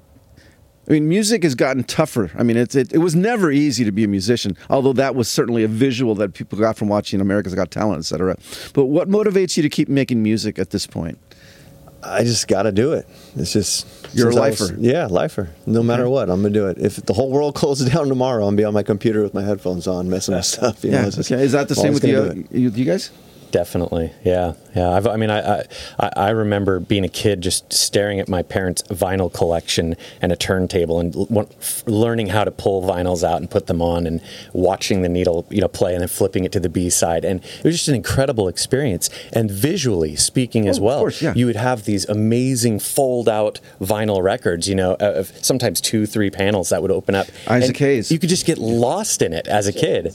[0.88, 2.30] I mean, music has gotten tougher.
[2.38, 5.28] I mean, it's, it, it was never easy to be a musician, although that was
[5.28, 8.38] certainly a visual that people got from watching America's Got Talent, et cetera.
[8.74, 11.17] But what motivates you to keep making music at this point?
[12.04, 13.08] I just got to do it.
[13.36, 14.76] It's just You're a I was- lifer.
[14.80, 15.50] yeah, lifer.
[15.65, 15.88] No mm-hmm.
[15.88, 16.78] matter what, I'm gonna do it.
[16.78, 19.41] If the whole world closes down tomorrow, I'm gonna be on my computer with my
[19.41, 20.84] headphones on, messing with stuff.
[20.84, 21.08] You know, Yeah.
[21.08, 21.43] it's just- Okay.
[21.43, 22.69] Is that the I'm same with you, do you?
[22.69, 23.10] You guys?
[23.55, 24.89] Definitely, yeah, yeah.
[24.89, 25.61] I've, I mean, I,
[25.97, 30.35] I I remember being a kid just staring at my parents' vinyl collection and a
[30.35, 31.49] turntable and l-
[31.87, 34.19] learning how to pull vinyls out and put them on and
[34.51, 37.23] watching the needle, you know, play and then flipping it to the B side.
[37.23, 39.09] And it was just an incredible experience.
[39.31, 41.33] And visually speaking as Oh, of well, course, yeah.
[41.33, 46.67] you would have these amazing fold-out vinyl records, you know, of sometimes two, three panels
[46.71, 47.27] that would open up.
[47.47, 48.11] Isaac And Hayes.
[48.11, 50.13] You could just get lost in it as a kid.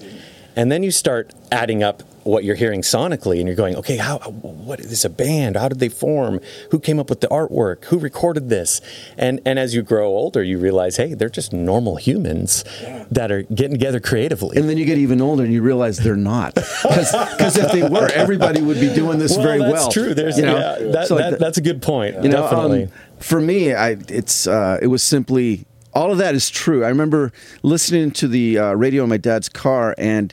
[0.57, 4.19] And then you start adding up what you're hearing sonically, and you're going, okay, how,
[4.19, 5.57] what is this a band?
[5.57, 6.41] How did they form?
[6.71, 7.85] Who came up with the artwork?
[7.87, 8.81] Who recorded this?
[9.17, 12.65] And and as you grow older, you realize, hey, they're just normal humans
[13.11, 14.57] that are getting together creatively.
[14.59, 16.55] And then you get even older and you realize they're not.
[16.91, 19.91] Because if they were, everybody would be doing this well, very that's well.
[19.93, 20.15] true.
[20.15, 20.57] There's you know?
[20.59, 22.23] yeah, that, So, like, that- the- that's a good point.
[22.23, 22.85] you know, Definitely.
[22.85, 26.85] um, for me, I it's uh, it was simply all of that is true.
[26.85, 30.33] I remember listening to the uh, radio in my dad's car and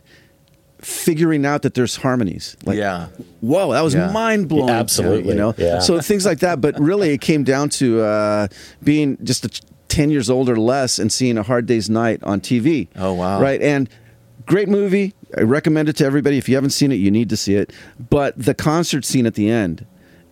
[0.87, 2.55] figuring out that there's harmonies.
[2.63, 3.07] Like, yeah.
[3.41, 4.09] whoa, that was Yeah.
[4.11, 4.69] mind blowing.
[4.69, 5.53] Absolutely, you know.
[5.57, 5.79] yeah.
[5.79, 6.61] So things like that.
[6.61, 8.47] But really, it came down to uh,
[8.83, 12.39] being just a, ten years old or less and seeing a Hard Day's Night on
[12.39, 12.87] TV.
[12.95, 13.41] Oh, wow.
[13.41, 13.89] Right and.
[14.45, 15.13] Great movie.
[15.37, 16.37] I recommend it to everybody.
[16.37, 17.73] If you haven't seen it, you need to see it.
[18.09, 19.85] But the concert scene at the end,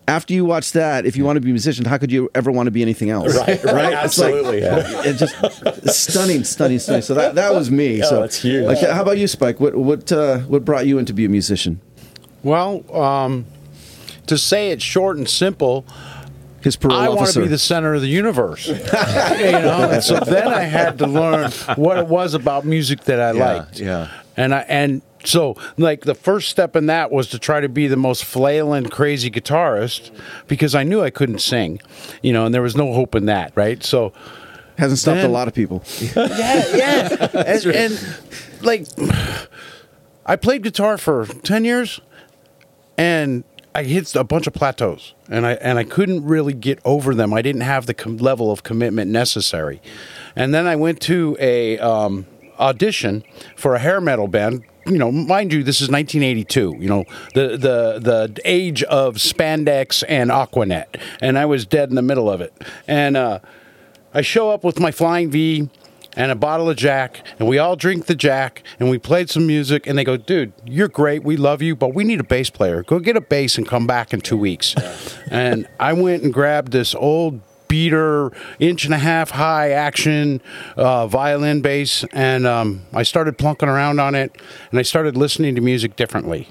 [0.08, 2.52] after you watch that, if you want to be a musician, how could you ever
[2.52, 3.36] want to be anything else?
[3.36, 5.02] Right, right, It's like- absolutely, yeah.
[5.04, 7.02] It's just stunning, stunning, stunning.
[7.02, 8.02] So that that was me.
[8.06, 8.65] Oh, so that's huge.
[8.65, 9.60] Like, how about you, Spike?
[9.60, 11.80] What what uh, what brought you in to be a musician?
[12.44, 13.46] Well, um,
[14.28, 15.86] to say it short and simple,
[16.62, 18.68] His parole I want to be the center of the universe.
[18.68, 23.20] you know, and so then I had to learn what it was about music that
[23.20, 23.80] I Yeah, liked.
[23.80, 24.12] yeah.
[24.38, 27.88] and I and so like the first step in that was to try to be
[27.88, 30.11] the most flailing, crazy guitarist
[30.47, 31.81] because I knew I couldn't sing,
[32.21, 33.83] you know, and there was no hope in that, right?
[33.83, 34.13] So
[34.77, 35.83] Hasn't stopped Then- a lot of people.
[36.01, 37.17] yeah, yeah.
[37.33, 38.17] and, and
[38.61, 38.85] like,
[40.25, 42.01] I played guitar for ten years,
[42.97, 47.15] and I hit a bunch of plateaus, and I and I couldn't really get over
[47.15, 47.33] them.
[47.33, 49.81] I didn't have the com- level of commitment necessary,
[50.35, 52.25] and then I went to a um,
[52.59, 53.23] audition
[53.55, 54.63] for a hair metal band.
[54.86, 56.76] You know, mind you, this is 1982.
[56.80, 61.95] You know, the the the age of spandex and Aquanet, and I was dead in
[61.95, 62.54] the middle of it,
[62.88, 63.17] and.
[63.17, 63.39] uh
[64.15, 65.69] I show up with my Flying V
[66.15, 69.45] and a bottle of Jack, and we all drink the Jack, and we played some
[69.45, 72.50] music, and they go, dude, you're great, we love you, but we need a bass
[72.50, 72.82] player.
[72.82, 74.74] Go get a bass and come back in two weeks.
[75.30, 80.41] and I went and grabbed this old beater, inch and a half high action
[80.78, 84.38] uh, violin bass, and um, I started plunking around on it,
[84.71, 86.49] and I started listening to music differently.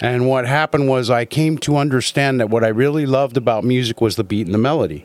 [0.00, 4.00] And what happened was I came to understand that what I really loved about music
[4.00, 5.04] was the beat and the melody.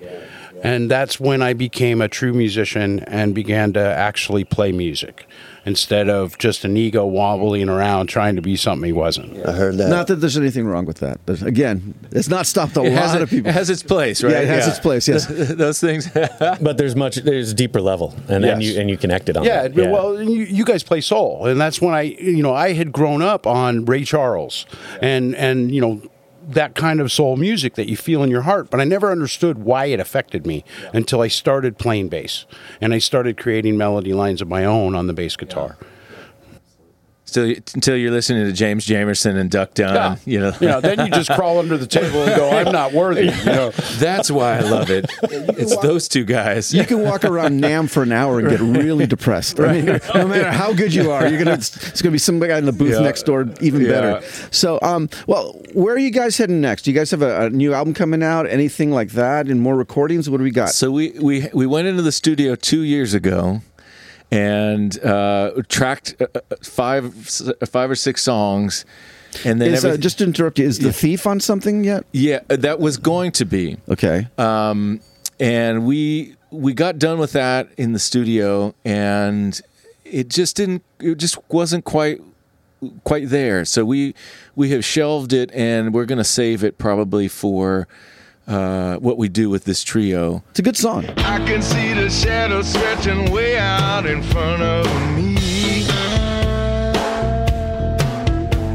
[0.64, 5.26] And that's when I became a true musician and began to actually play music
[5.66, 9.46] instead of just an ego wobbling around trying to be something he wasn't.
[9.46, 9.90] I heard that.
[9.90, 11.20] Not that there's anything wrong with that.
[11.26, 13.50] But again, it's not stopped a It lot has, it, of people.
[13.50, 14.32] it has its place, right?
[14.32, 15.26] Yeah, it has its place, yes.
[15.30, 16.10] Those things.
[16.40, 18.74] but there's much there's a deeper level, and then Yes.
[18.74, 19.92] you and you connected on Yeah, that.
[19.92, 23.22] well, you, you guys play soul, and that's when I, you know, I had grown
[23.22, 24.66] up on Ray Charles,
[25.02, 26.02] and and you know
[26.54, 29.60] that kind of soul music that you feel in your heart, but I never understood
[29.60, 32.46] why it affected me until I started playing bass,
[32.82, 35.78] and I started creating melody lines of my own on the bass guitar.
[37.30, 40.16] Still, until you're listening to James Jamerson and Duck Dunn, Yeah.
[40.26, 40.52] you know.
[40.60, 43.46] You know, then you just crawl under the table and go, "I'm not worthy." You
[43.46, 45.06] know, That's why I love it.
[45.24, 46.74] It's those two guys.
[46.74, 49.60] you can walk around NAMM for an hour and get really depressed.
[49.60, 52.40] I mean, no matter how good you are, you're gonna it's, it's gonna be some
[52.40, 53.00] guy in the booth Yeah.
[53.02, 53.88] next door even Yeah.
[53.92, 54.22] better.
[54.52, 56.84] So, um, well, where are you guys heading next?
[56.84, 58.48] Do you guys have a, a new album coming out?
[58.50, 59.48] Anything like that?
[59.48, 60.30] And more recordings?
[60.30, 60.70] What do we got?
[60.72, 63.62] So we, we we went into the studio two years ago,
[64.32, 67.14] and uh, tracked uh, uh, five
[67.68, 68.86] five or six songs,
[69.46, 72.06] and then is, uh, just to interrupt you, is the thief on something yet?
[72.12, 73.78] yeah, uh, that was going to be.
[73.90, 74.28] Okay.
[74.38, 75.00] um,
[75.40, 79.60] and we we got done with that in the studio, and
[80.06, 80.84] it just didn't.
[81.00, 82.22] It just wasn't quite
[83.04, 83.66] quite there.
[83.66, 84.16] So we
[84.56, 87.88] we have shelved it, and we're going to save it probably for
[88.50, 90.44] uh, what we do with this trio.
[90.50, 91.06] it's a good song.
[91.18, 94.86] I can see the shadow stretching way out in front of
[95.16, 95.36] me.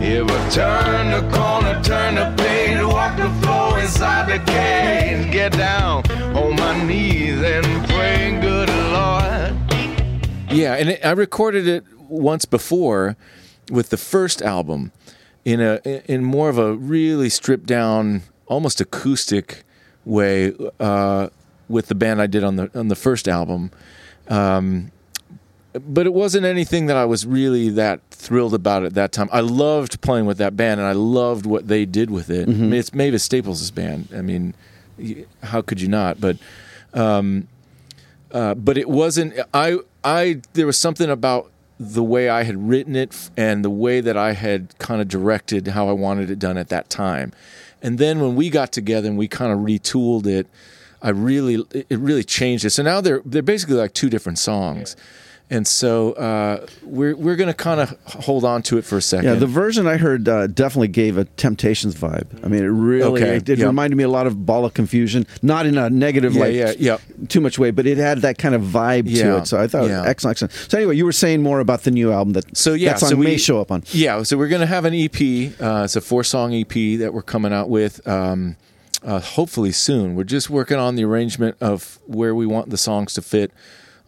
[0.07, 5.53] If I turn the corner, turn the page, walk the floor inside the cage, get
[5.53, 9.55] down on my knees and pray, good Lord.
[10.53, 13.17] Yeah, and it, I recorded it once before
[13.73, 14.93] with the first album
[15.45, 19.65] in a in more of a really stripped down, almost acoustic
[20.05, 21.29] way uh,
[21.69, 23.71] with the band I did on the on the first album.
[24.29, 24.91] Um,
[25.75, 29.29] but it wasn't anything that I was really that thrilled about at that time.
[29.33, 32.49] I loved playing with that band, and I loved what they did with it.
[32.49, 34.09] I mean, it's Mavis Staples' band.
[34.15, 34.55] I mean,
[35.43, 36.21] how could you not?
[36.21, 36.37] But,
[36.93, 37.49] um,
[38.31, 39.35] uh, but it wasn't.
[39.53, 41.51] I, I, there was something about
[41.93, 45.69] the way I had written it and the way that I had kind of directed
[45.69, 47.33] how I wanted it done at that time.
[47.83, 50.47] And then when we got together and we kind of retooled it,
[51.03, 52.71] I really, it really changed it.
[52.71, 54.97] So now they're they're basically like two different songs.
[55.51, 59.27] And so uh, we're we're gonna kind of hold on to it for a second.
[59.27, 62.27] Yeah, the version I heard uh, definitely gave a Temptations vibe.
[62.43, 63.67] I mean, it really Okay, it, it yep.
[63.67, 66.73] reminded me a lot of Ball of Confusion, not in a negative Yeah, like yeah,
[66.79, 66.97] yeah.
[67.29, 69.47] too much way, but it had that kind of vibe to it.
[69.47, 70.03] So I thought yeah.
[70.07, 70.71] excellent, excellent.
[70.71, 73.11] So anyway, you were saying more about the new album that So yeah, that song
[73.11, 73.85] so we may show up on.
[73.89, 75.61] Yeah, so we're gonna have an EP.
[75.61, 78.07] Uh, it's a four song EP that we're coming out with.
[78.09, 78.57] Um,
[79.03, 80.15] uh, hopefully soon.
[80.15, 83.53] We're just working on the arrangement of where we want the songs to fit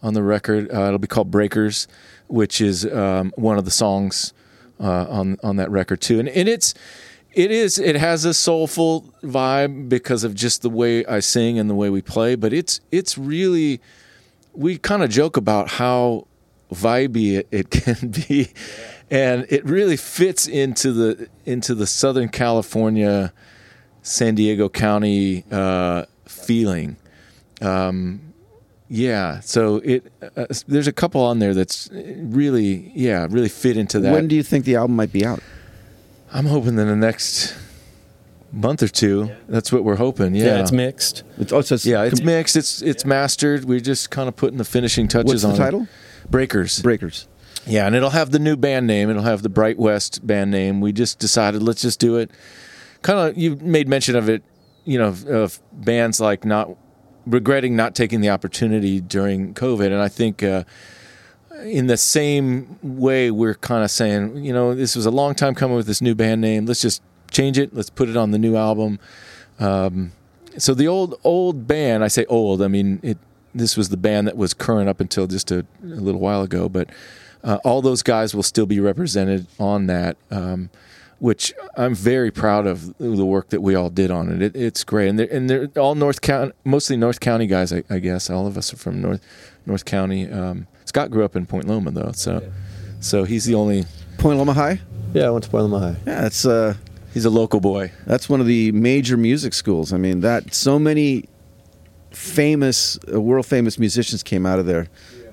[0.07, 0.73] on the record.
[0.73, 1.89] Uh, it'll be called Breakers,
[2.29, 4.33] which is um, one of the songs
[4.79, 6.21] uh, on on that record too.
[6.21, 6.75] And, and it's
[7.33, 11.69] it is it has a soulful vibe because of just the way I sing and
[11.69, 12.37] the way we play.
[12.37, 13.81] But it's it's really
[14.55, 16.29] we kind of joke about how
[16.73, 18.53] vibey it, it can be
[19.11, 23.33] and it really fits into the into the southern california
[24.03, 26.97] san diego county uh, feeling
[27.63, 28.26] um,
[28.89, 33.99] yeah so it uh, there's a couple on there that's really yeah really fit into
[34.01, 35.41] that When do you think the album might be out?
[36.33, 37.57] i'm hoping in the next
[38.53, 41.25] month or two that's what we're hoping yeah, Yeah, it's mixed.
[41.39, 44.59] It's, oh, so it's yeah it's mixed it's it's mastered we're just kind of putting
[44.59, 45.51] the finishing touches on.
[45.51, 45.73] What's the on it.
[45.73, 45.89] title?
[46.31, 47.27] breakers Breakers.
[47.69, 49.11] Yeah, and it'll have the new band name.
[49.11, 50.81] It'll have the Bright West band name.
[50.81, 52.31] We just decided let's just do it.
[53.03, 54.45] Kind of, you made mention of it,
[54.85, 56.71] you know, of, of bands like not
[57.27, 60.65] regretting not taking the opportunity during COVID, and I think uh,
[61.65, 65.55] in the same way we're kind of saying, you know, this was a long time
[65.55, 66.67] coming with this new band name.
[66.67, 67.75] Let's just change it.
[67.75, 68.99] Let's put it on the new album.
[69.59, 70.13] Um,
[70.59, 73.19] so the old old band, I say old, I mean it.
[73.55, 76.69] This was the band that was current up until just a, a little while ago,
[76.69, 76.91] but
[77.43, 80.69] uh, all those guys will still be represented on that, um,
[81.19, 84.43] which I'm very proud of the work that we all did on it.
[84.43, 87.83] it it's great, and they're, and they're all North County, mostly North County guys, I,
[87.89, 88.29] I guess.
[88.31, 89.21] All of us are from North
[89.65, 90.31] North County.
[90.31, 92.43] Um, Scott grew up in Point Loma though, so
[93.01, 93.85] so he's the only
[94.19, 94.81] Point Loma High.
[95.15, 95.97] Yeah, I went to Point Loma High.
[96.07, 96.75] Yeah, it's uh,
[97.15, 97.93] he's a local boy.
[98.07, 99.93] that's one of the major music schools.
[99.93, 101.29] I mean, that so many
[102.11, 104.89] famous, uh, world famous musicians came out of there.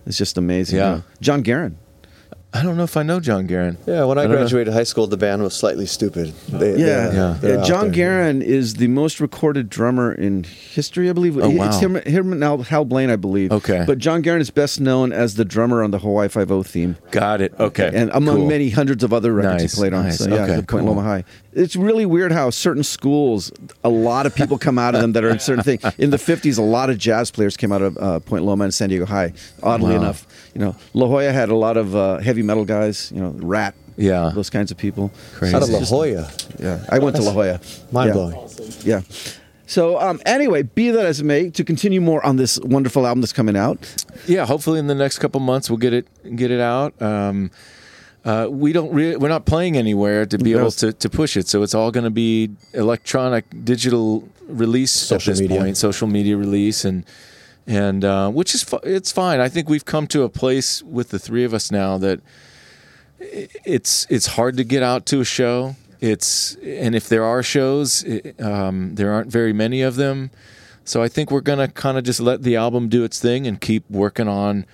[0.05, 0.79] It's just amazing.
[0.79, 0.89] Yeah.
[0.89, 1.03] you know.
[1.21, 1.77] John Guerin.
[2.55, 3.77] I don't know if I know John Guerin.
[3.87, 4.37] Yeah, when I, I don't know.
[4.41, 6.33] graduated high school, the band was Slightly Stoopid.
[6.49, 7.37] They, Yeah, they're- Yeah.
[7.41, 7.91] they're Yeah, John there.
[7.93, 11.35] Guerin is the most recorded drummer in history, I believe.
[11.39, 11.67] Oh, wow.
[11.67, 13.51] It's him, him and Hal, Hal Blaine, I believe.
[13.51, 13.83] Okay.
[13.87, 16.95] But John Guerin is best known as the drummer on the Hawaii Five O theme,
[17.09, 17.53] Got it.
[17.59, 17.89] Okay.
[17.91, 18.47] and among Cool.
[18.47, 20.03] many hundreds of other records Nice, he played on.
[20.05, 20.19] nice.
[20.19, 20.83] So yeah, Okay, the Point cool.
[20.93, 21.23] Loma High.
[21.55, 23.51] It's really weird how certain schools,
[23.83, 25.83] a lot of people come out of them that are in certain things.
[25.97, 28.73] In the '50s, a lot of jazz players came out of uh, Point Loma and
[28.73, 29.33] San Diego High.
[29.61, 30.01] Oddly Wow.
[30.01, 33.11] enough, you know, La Jolla had a lot of uh, heavy metal guys.
[33.13, 33.75] You know, Ratt.
[33.95, 34.31] Yeah.
[34.33, 35.11] Those kinds of people.
[35.35, 35.55] Crazy.
[35.55, 36.27] Out of La Jolla.
[36.59, 37.59] Yeah, I went to La Jolla.
[37.91, 38.13] Mind Yeah.
[38.13, 38.49] blowing.
[38.83, 39.01] Yeah.
[39.65, 43.21] So um, anyway, be that as it may, to continue more on this wonderful album
[43.21, 43.77] that's coming out.
[44.27, 46.99] yeah, hopefully in the next couple months we'll get it get it out.
[47.01, 47.49] Um,
[48.25, 50.59] uh, we don't re- we're not playing anywhere to be No.
[50.59, 55.31] able to, to push it, so it's all going to be electronic, digital release Social
[55.31, 55.59] at this media.
[55.59, 57.03] point, social media release, and
[57.67, 59.39] and uh, which is fu- it's fine.
[59.39, 62.21] I think we've come to a place with the three of us now that
[63.19, 65.75] it's it's hard to get out to a show.
[66.01, 70.29] It's and if there are shows, it, um, there aren't very many of them.
[70.85, 73.59] So I think we're gonna kind of just let the album do its thing and
[73.61, 74.65] keep working on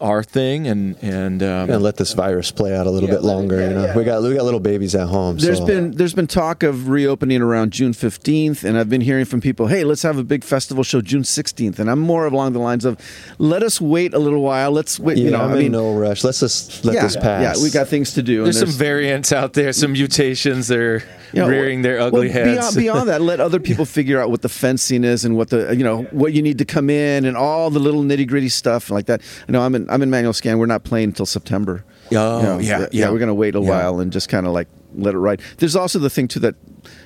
[0.00, 3.60] our thing and and um, And let this virus play out a little bit longer.
[3.60, 5.36] you know, we got we got little babies at home.
[5.38, 5.66] There's so.
[5.66, 9.66] been there's been talk of reopening around June 15th, and I've been hearing from people,
[9.66, 12.84] hey, let's have a big festival show June 16th, and I'm more along the lines
[12.84, 12.98] of,
[13.38, 14.70] let us wait a little while.
[14.70, 15.18] Let's wait.
[15.18, 16.24] Yeah, you know, I'm I in mean, no rush.
[16.24, 17.58] Let's just let yeah, this pass.
[17.58, 18.38] yeah, we got things to do.
[18.38, 22.28] and there's some variants out there, some mutations that are you know, rearing their ugly
[22.28, 22.74] well, heads.
[22.74, 25.74] Beyond, beyond that, let other people figure out what the fencing is and what the
[25.76, 28.90] you know what you need to come in and all the little nitty gritty stuff
[28.90, 29.20] like that.
[29.46, 30.58] You know, I'm in I'm in Manual Scan.
[30.58, 31.84] We're not playing until September.
[32.12, 33.10] Oh, You know, yeah, th- yeah.
[33.10, 33.68] We're gonna wait a Yeah.
[33.70, 35.40] while and just kind of like let it ride.
[35.58, 36.56] There's also the thing too that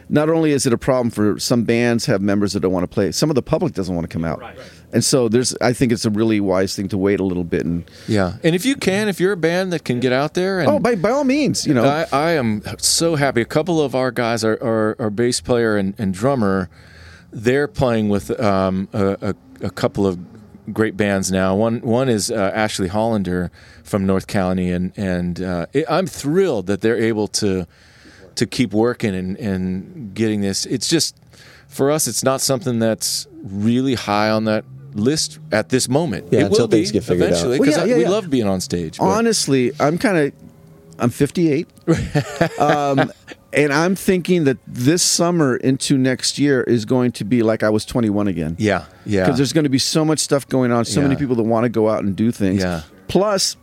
[0.09, 2.89] not only is it a problem for some bands have members that don't want to
[2.95, 4.57] play, some of the public doesn't want to come out, Right.
[4.93, 7.67] and so there's I think it's a really wise thing to wait a little bit
[7.67, 10.61] and yeah, and if you can, if you're a band that can get out there,
[10.61, 11.85] and oh by by all means, you know.
[11.85, 13.41] I, I am so happy.
[13.43, 16.71] A couple of our guys, our, our, our bass player and, and drummer,
[17.33, 20.19] they're playing with um, a, a, a couple of
[20.73, 21.55] great bands now.
[21.57, 23.51] One one is uh, Ashley Hollander
[23.83, 27.67] from North County, and and uh, it, I'm thrilled that they're able to
[28.37, 30.67] to keep working and, and getting this.
[30.67, 31.17] It's just
[31.69, 36.27] for us, it's not something that's really high on that list at this moment.
[36.31, 37.31] Yeah, it until will be things get figured out.
[37.33, 38.09] eventually Well, because yeah, yeah, we yeah.
[38.09, 38.99] love being on stage.
[38.99, 40.33] but- Honestly, I'm kind of
[40.99, 41.67] I'm 58.
[42.61, 43.13] um,
[43.57, 47.71] and I'm thinking that this summer into next year is going to be like I
[47.71, 48.57] was 21 again.
[48.59, 49.25] yeah, yeah.
[49.25, 51.65] Because there's going to be so much stuff going on, so many people that want
[51.65, 52.61] to go out and do things.
[52.63, 52.83] Yeah.
[53.09, 53.57] Plus,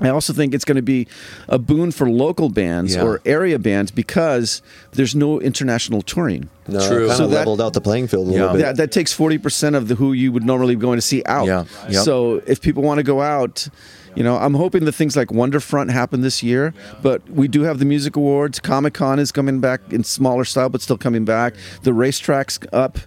[0.00, 1.06] I also think it's going to be
[1.48, 3.04] a boon for local bands Yeah.
[3.04, 4.60] or area bands because
[4.92, 6.48] there's no international touring.
[6.66, 6.98] No, True.
[7.06, 8.40] Kind of So that- leveled out the playing field a Yeah.
[8.40, 8.62] little bit.
[8.62, 11.46] That, that takes 40% of the who you would normally be going to see out.
[11.46, 11.64] Yeah.
[11.88, 12.02] Yep.
[12.04, 13.68] So if people want to go out,
[14.14, 16.72] you know, I'm hoping that things like Wonderfront happen this year,
[17.02, 18.60] but we do have the music awards.
[18.60, 21.54] Comic Con is coming back in smaller style, but still coming back.
[21.82, 22.98] The racetrack's up.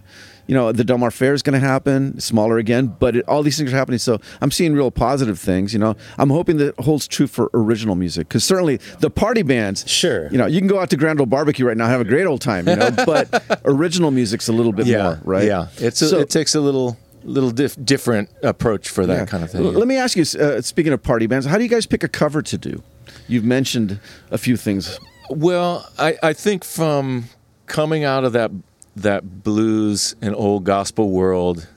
[0.46, 3.42] You know, the Del Mar Fair is going to happen, smaller again, but it, all
[3.42, 3.98] these things are happening.
[3.98, 5.74] So I'm seeing real positive things.
[5.74, 9.86] You know, I'm hoping that holds true for original music because certainly the party bands,
[9.86, 10.30] Sure.
[10.30, 12.24] you know, you can go out to Grand Ole Barbecue right now, have a great
[12.24, 12.66] old time.
[12.66, 15.44] You know, but original music's a little bit yeah, more, right?
[15.46, 16.96] Yeah, it's a, So- it takes a little
[17.28, 19.24] little dif- different approach for that Yeah.
[19.26, 19.64] kind of thing.
[19.64, 20.24] L- Let me ask you.
[20.40, 22.82] Uh, speaking of party bands, how do you guys pick a cover to do?
[23.26, 24.98] You've mentioned a few things.
[25.30, 27.24] Well, I, I think from
[27.66, 28.50] coming out of that
[28.96, 31.68] that blues and old gospel world,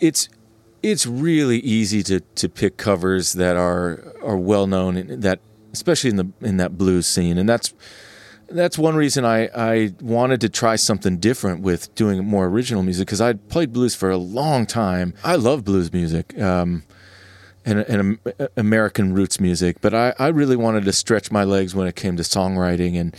[0.00, 0.28] it's
[0.82, 5.40] it's really easy to, to pick covers that are are well known in that
[5.72, 7.72] especially in the in that blues scene, and that's
[8.50, 13.06] that's one reason I, I wanted to try something different with doing more original music
[13.06, 15.14] because I'd played blues for a long time.
[15.24, 16.38] I love blues music.
[16.40, 16.82] Um,
[17.64, 21.74] and, and Am- American roots music, but I, I really wanted to stretch my legs
[21.74, 23.16] when it came to songwriting and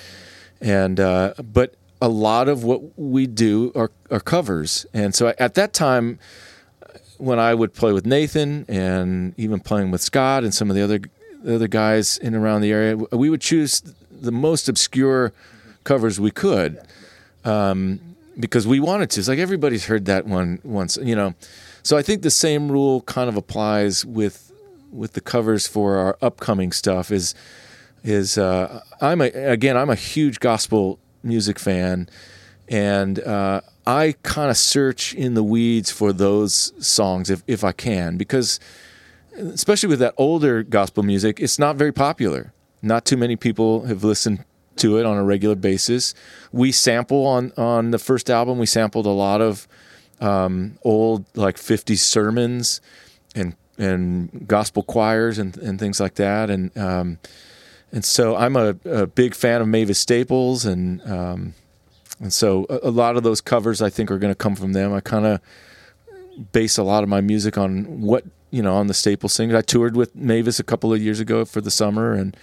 [0.60, 5.54] and uh, but a lot of what we do are, are covers, and so at
[5.56, 6.20] that time
[7.17, 10.82] when I would play with Nathan and even playing with Scott and some of the
[10.84, 11.02] other
[11.44, 13.82] the other guys in around the area, we would choose
[14.21, 15.34] the most obscure
[15.84, 16.79] covers we could
[17.43, 17.99] um,
[18.39, 19.19] because we wanted to.
[19.19, 21.34] It's like everybody's heard that one once, you know.
[21.84, 24.51] So I think the same rule kind of applies with
[24.91, 27.12] with the covers for our upcoming stuff.
[27.12, 27.34] Is
[28.03, 32.07] is uh, I'm a, again I'm a huge gospel music fan,
[32.69, 37.71] and uh, I kind of search in the weeds for those songs if if I
[37.71, 38.60] can because
[39.36, 42.53] especially with that older gospel music, it's not very popular.
[42.82, 44.44] Not too many people have listened
[44.78, 46.13] to it on a regular basis.
[46.52, 48.58] We sample on on the first album.
[48.58, 49.67] We sampled a lot of
[50.20, 52.82] um, old like 50 sermons
[53.36, 56.50] and and gospel choirs and and things like that.
[56.50, 57.20] And um,
[57.91, 61.54] and so I'm a, a big fan of Mavis Staples and um,
[62.20, 64.74] and so a, a lot of those covers I think are going to come from
[64.74, 64.94] them.
[64.94, 65.41] I kind of
[66.52, 69.58] base a lot of my music on what you know on the Staples singers.
[69.58, 72.36] I toured with Mavis a couple of years ago for the summer, and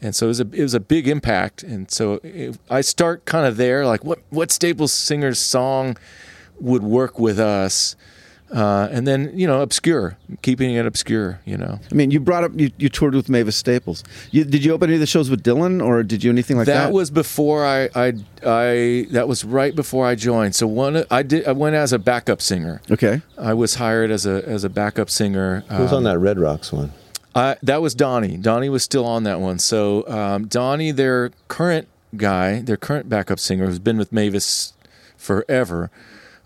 [0.00, 1.62] and so it was a it was a big impact.
[1.62, 5.96] And so it, I start kind of there, like what what Staples singer's song
[6.60, 7.96] would work with us,
[8.54, 11.40] uh, and then you know obscure, keeping it obscure.
[11.44, 11.80] You know.
[11.90, 14.04] I mean, you brought up you, you toured with Mavis Staples.
[14.30, 16.66] You, did you open any of the shows with Dylan, or did you anything like
[16.66, 16.88] that?
[16.88, 18.12] that was before I, I
[18.44, 20.54] I that was right before I joined.
[20.54, 22.82] So one I did I went as a backup singer.
[22.90, 23.22] okay.
[23.38, 25.64] I was hired as a as a backup singer.
[25.70, 26.92] Who's um, on that Red Rocks one?
[27.36, 28.36] That was Donnie.
[28.36, 29.58] Donnie was still on that one.
[29.58, 34.72] So um, Donnie, their current guy, their current backup singer, who's been with Mavis
[35.16, 35.90] forever,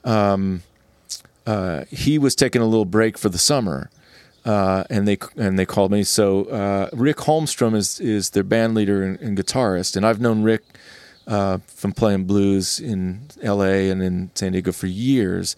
[0.05, 0.62] um,
[1.46, 3.90] uh, he was taking a little break for the summer,
[4.44, 6.03] uh, and they and they called me.
[6.05, 10.42] So uh, Rick Holmstrom is is their band leader and, and guitarist, and I've known
[10.42, 10.62] Rick
[11.26, 13.90] uh, from playing blues in L.A.
[13.90, 15.57] and in San Diego for years,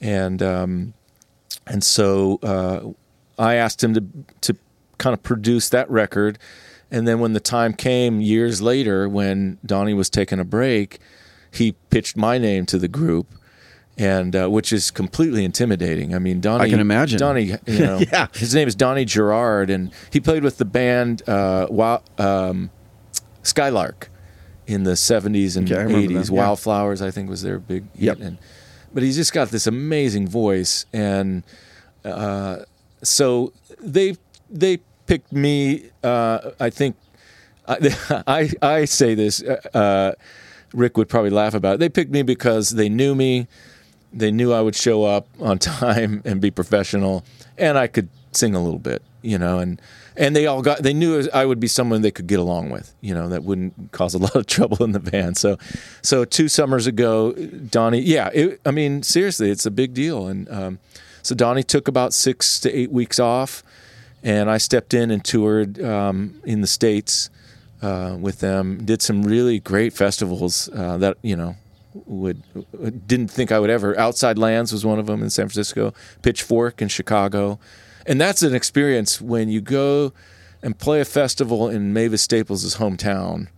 [0.00, 0.94] and um,
[1.66, 2.80] and so uh,
[3.42, 4.04] I asked him to
[4.52, 4.56] to
[4.98, 6.38] kind of produced that record.
[6.90, 10.98] And then when the time came years later, when Donnie was taking a break,
[11.50, 13.26] he pitched my name to the group,
[13.98, 16.14] and uh, which is completely intimidating.
[16.14, 16.64] I mean, Donnie.
[16.64, 17.18] I can imagine.
[17.18, 18.26] Donnie, you know, Yeah.
[18.34, 22.70] his name is Donnie Gerrard, and he played with the band uh, Wild, um,
[23.42, 24.10] Skylark
[24.66, 26.30] in the '70s and Okay, '80s.
[26.30, 26.36] yeah.
[26.36, 28.18] Wildflowers, I think, was their big Yep.
[28.18, 28.26] hit.
[28.26, 28.38] And
[28.92, 31.42] but he's just got this amazing voice, and
[32.04, 32.58] uh,
[33.02, 34.16] so they
[34.54, 35.90] they picked me.
[36.02, 36.96] Uh, I think
[37.68, 39.42] I, I say this.
[39.42, 40.14] Uh,
[40.72, 41.80] Rick would probably laugh about it.
[41.80, 43.46] They picked me because they knew me.
[44.12, 47.24] They knew I would show up on time and be professional,
[47.58, 49.02] and I could sing a little bit.
[49.24, 49.80] you know, and
[50.16, 52.94] and they all got they knew I would be someone they could get along with,
[53.00, 55.36] you know, that wouldn't cause a lot of trouble in the band.
[55.38, 55.56] So,
[56.02, 60.48] so two summers ago, Donnie, yeah, it, I mean, seriously, it's a big deal, and
[60.50, 60.78] um,
[61.22, 63.64] so Donnie took about six to eight weeks off,
[64.24, 67.28] and I stepped in and toured um, in the states
[67.82, 68.84] uh, with them.
[68.84, 71.56] Did some really great festivals uh, that you know
[72.06, 72.42] would
[73.06, 73.96] didn't think I would ever.
[73.98, 75.92] Outside Lands was one of them in San Francisco.
[76.22, 77.60] Pitchfork in Chicago,
[78.06, 80.12] and that's an experience when you go
[80.62, 83.48] and play a festival in Mavis Staples' hometown.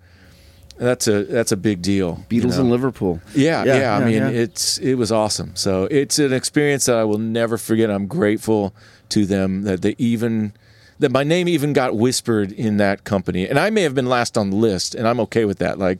[0.78, 2.26] That's a that's a big deal.
[2.28, 2.62] you Beatles know?
[2.62, 3.20] in Liverpool.
[3.34, 3.96] Yeah, Yeah, yeah.
[3.96, 4.42] I yeah, mean, yeah.
[4.42, 5.54] it's it was awesome.
[5.54, 7.90] So it's an experience that I will never forget.
[7.90, 8.74] I'm grateful
[9.10, 10.52] to them that they even
[10.98, 14.38] that my name even got whispered in that company, and I may have been last
[14.38, 15.78] on the list, and I'm okay with that.
[15.78, 15.98] Like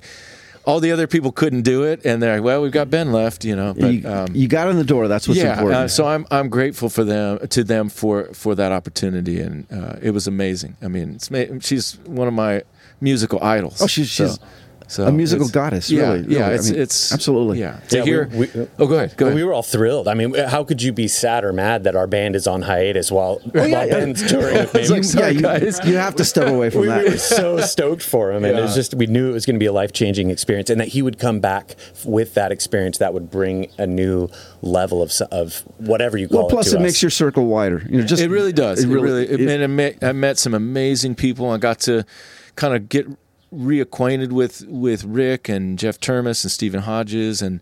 [0.64, 3.44] all the other people couldn't do it, and they're like, well, we've got Ben left,
[3.44, 3.72] you know.
[3.78, 5.07] But you, um, you got in the door.
[5.07, 5.74] That's what's yeah, important.
[5.80, 9.96] uh, so I'm I'm grateful for them to them for for that opportunity, and uh,
[10.02, 10.76] it was amazing.
[10.82, 12.62] I mean, it's ma- she's one of my
[13.00, 13.80] musical idols.
[13.82, 14.38] Oh, she's- she's
[14.89, 16.39] So- so a musical goddess, Yeah, really, yeah.
[16.41, 16.43] really.
[16.43, 17.59] I It's mean, it's absolutely.
[17.61, 17.76] Yeah.
[17.89, 18.28] To Yeah, hear.
[18.32, 19.16] we- oh, go ahead.
[19.16, 19.34] Go Well, ahead.
[19.34, 20.07] we were all thrilled.
[20.07, 23.11] I mean, how could you be sad or mad that our band is on hiatus
[23.11, 23.87] while, yeah, while yeah.
[23.87, 24.87] Ben's touring with me?
[24.89, 25.80] like, sorry, yeah, guys.
[25.84, 27.05] you, you have to step away from we that.
[27.05, 29.57] We were so stoked for him, and it was just we knew it was going
[29.57, 31.74] to be a life changing experience, and that he would come back
[32.05, 34.28] with that experience that would bring a new
[34.62, 36.70] level of of whatever you call well, plus it.
[36.70, 37.82] to it makes your circle wider.
[37.91, 38.84] You know, just it really does.
[38.84, 39.24] It really.
[39.28, 41.51] It, it- and I met, I met some amazing people.
[41.51, 42.05] I got to
[42.55, 43.07] kind of get
[43.53, 47.61] reacquainted with with Rick and Jeff Turmes and Stephen Hodges and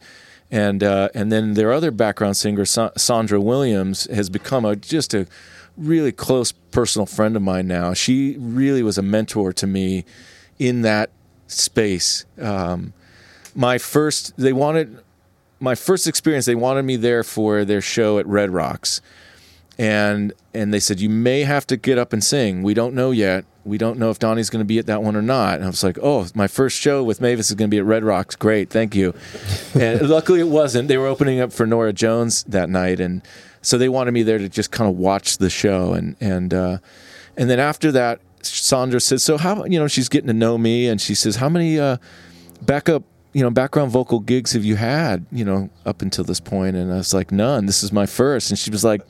[0.51, 5.15] and uh, and then their other background singer Sa- Sandra Williams has become a just
[5.15, 5.27] a
[5.77, 7.93] really close personal friend of mine now.
[7.95, 10.05] She really was a mentor to me
[10.59, 11.11] in that
[11.49, 12.25] space.
[12.41, 12.93] Um,
[13.55, 14.99] my first, they wanted
[15.61, 16.47] my first experience.
[16.47, 19.01] They wanted me there for their show at Red Rocks
[19.79, 22.63] and and they said you may have to get up and sing.
[22.63, 23.45] We don't know yet.
[23.65, 25.57] We don't know if Donnie's going to be at that one or not.
[25.57, 27.85] And I was like, oh, my first show with Mavis is going to be at
[27.85, 28.37] Red Rocks.
[28.37, 29.15] Great, thank you.
[29.75, 30.89] and luckily it wasn't.
[30.89, 33.23] They were opening up for Norah Jones that night, and
[33.63, 35.95] so they wanted me there to just kind of watch the show.
[35.95, 36.79] And and uh,
[37.37, 40.87] and then after that, Sandra says, so how you know she's getting to know me,
[40.87, 41.97] and she says, how many uh,
[42.63, 43.03] backup
[43.33, 46.45] you know background vocal gigs have you had you know up until this point?
[46.55, 49.01] point and i was like none this is my first and she was like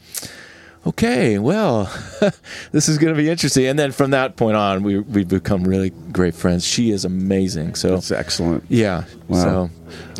[0.86, 1.84] okay well
[2.72, 5.64] this is going to be interesting and then from that point on we, we've become
[5.64, 8.64] really great friends she is amazing so That's excellent.
[8.68, 9.42] yeah Wow.
[9.42, 9.70] so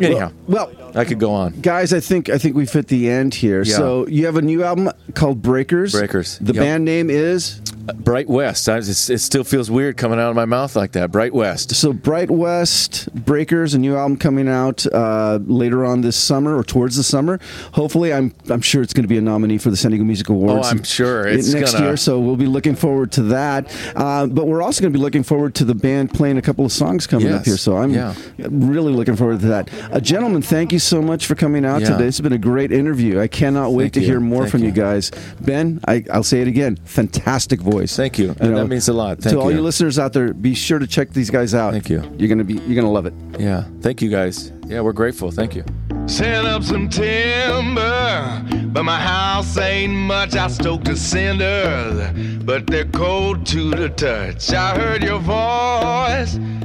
[0.01, 3.33] anyhow Well, i could go on guys, I think I think we've hit the end
[3.33, 3.63] here.
[3.63, 3.75] Yeah.
[3.77, 5.91] So you have a new album called Breakers.
[5.93, 6.63] Breakers, The yep.
[6.63, 7.61] band name is
[7.97, 11.11] bright west I, it's, it still feels weird coming out of my mouth like that
[11.11, 16.15] bright west so Bright West Breakers, a new album coming out uh, later on this
[16.15, 17.39] summer or towards the summer.
[17.73, 20.29] Hopefully, I'm I'm sure it's going to be a nominee for the San Diego Music
[20.29, 20.67] Awards.
[20.67, 21.27] Oh, I'm sure.
[21.27, 21.97] It's next gonna- year.
[21.97, 23.71] So we'll be looking forward to that.
[23.95, 26.65] Uh, but we're also going to be looking forward to the band playing a couple
[26.65, 27.45] of songs coming up Yes.
[27.45, 27.57] here.
[27.57, 28.13] So I'm Yeah.
[28.37, 29.54] really looking forward to that.
[29.91, 31.89] Uh, gentlemen, thank you so much for coming out Yeah.
[31.91, 32.05] today.
[32.07, 33.19] It's been a great interview.
[33.19, 34.05] I cannot wait Thank to you.
[34.07, 34.67] hear more Thank from you.
[34.67, 34.71] you.
[34.73, 35.11] guys.
[35.41, 36.77] Ben, I, I'll say it again.
[36.85, 37.95] Fantastic voice.
[37.95, 38.35] Thank you.
[38.39, 39.19] And that means a lot.
[39.19, 39.57] Thank to all you.
[39.57, 41.71] you listeners out there, be sure to check these guys out.
[41.73, 42.03] Thank you.
[42.17, 43.13] You're gonna be you're gonna love it.
[43.39, 45.63] yeah thank you guys yeah we're grateful thank you
[46.07, 50.35] Set up some timber, but my house ain't much.
[50.35, 54.53] I stoked the cinders, but they're cold to the touch.
[54.53, 56.64] I heard your voice and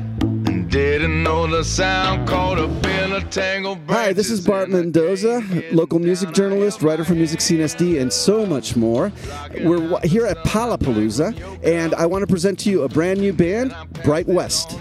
[0.70, 3.76] didn't know the sound caught up in a tangle.
[3.88, 5.42] Hi, this is Bart Mendoza,
[5.72, 9.12] local music journalist, writer for Music Scene SD, and so much more.
[9.62, 13.74] We're here at Palapalooza, and I want to present to you a brand new band,
[14.04, 14.78] Bright West.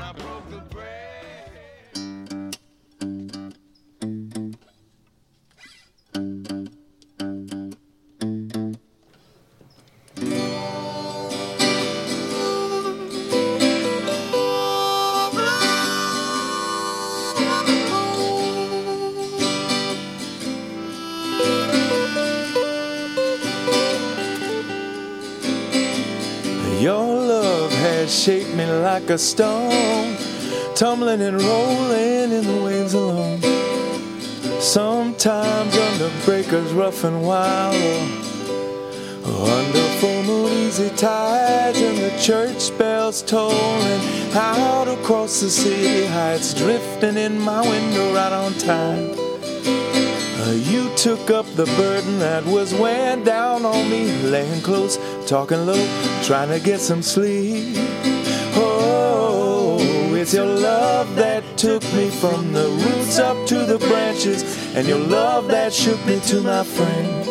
[28.20, 30.18] Shaped me like a stone,
[30.76, 33.40] tumbling and rolling in the waves alone.
[34.60, 37.76] Sometimes under breakers rough and wild,
[39.26, 44.02] or under full moon easy tides, and the church bells tolling
[44.36, 49.29] out across the city heights, drifting in my window right on time.
[50.52, 54.98] You took up the burden that was weighing down on me, laying close,
[55.28, 55.86] talking low,
[56.24, 57.76] trying to get some sleep.
[58.56, 59.78] Oh,
[60.16, 64.44] it's your love that took me from the roots up to the branches,
[64.76, 67.26] and your love that shook me to my friend.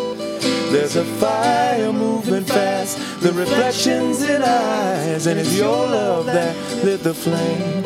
[0.72, 6.54] There's a fire moving fast, the reflections in eyes, and it's your love that
[6.84, 7.84] lit the flame.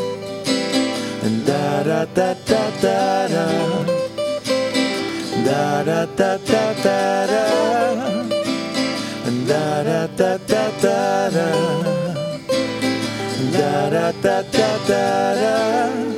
[1.23, 3.92] And da da da da da da.
[5.45, 8.23] Da da da da da da.
[9.27, 11.53] And da da da da da da.
[13.53, 16.13] Da da da da da da.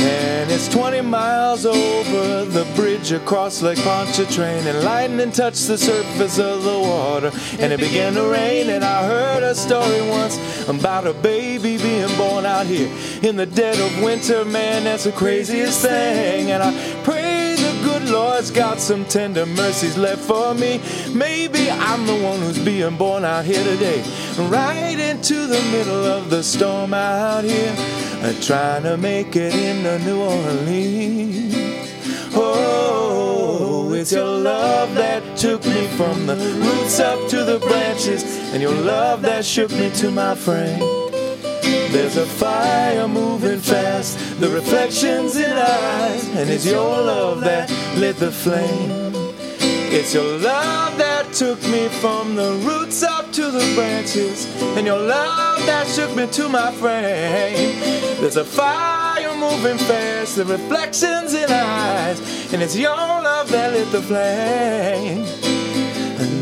[0.00, 6.38] And it's 20 miles over the bridge across Lake Pontchartrain, and lightning touched the surface
[6.38, 8.70] of the water, and it began to rain.
[8.70, 10.38] And I heard a story once
[10.68, 12.90] about a baby being born out here
[13.22, 14.44] in the dead of winter.
[14.44, 16.50] Man, that's the craziest thing.
[16.50, 17.27] And I pray
[18.08, 20.80] Lord's got some tender mercies left for me.
[21.12, 24.02] Maybe I'm the one who's being born out here today,
[24.48, 27.74] right into the middle of the storm out here,
[28.22, 31.54] uh, trying to make it into New Orleans.
[32.34, 38.62] Oh, it's your love that took me from the roots up to the branches, and
[38.62, 40.97] your love that shook me to my frame.
[41.90, 48.16] There's a fire moving fast, the reflections in eyes, and it's your love that lit
[48.16, 49.08] the flame.
[49.90, 55.00] It's your love that took me from the roots up to the branches, and your
[55.00, 57.80] love that shook me to my frame.
[58.20, 63.90] There's a fire moving fast, the reflections in eyes, and it's your love that lit
[63.90, 65.24] the flame.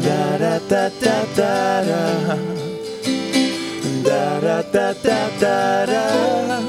[0.02, 2.55] Da da da da da da.
[4.06, 6.60] Da da da da da da.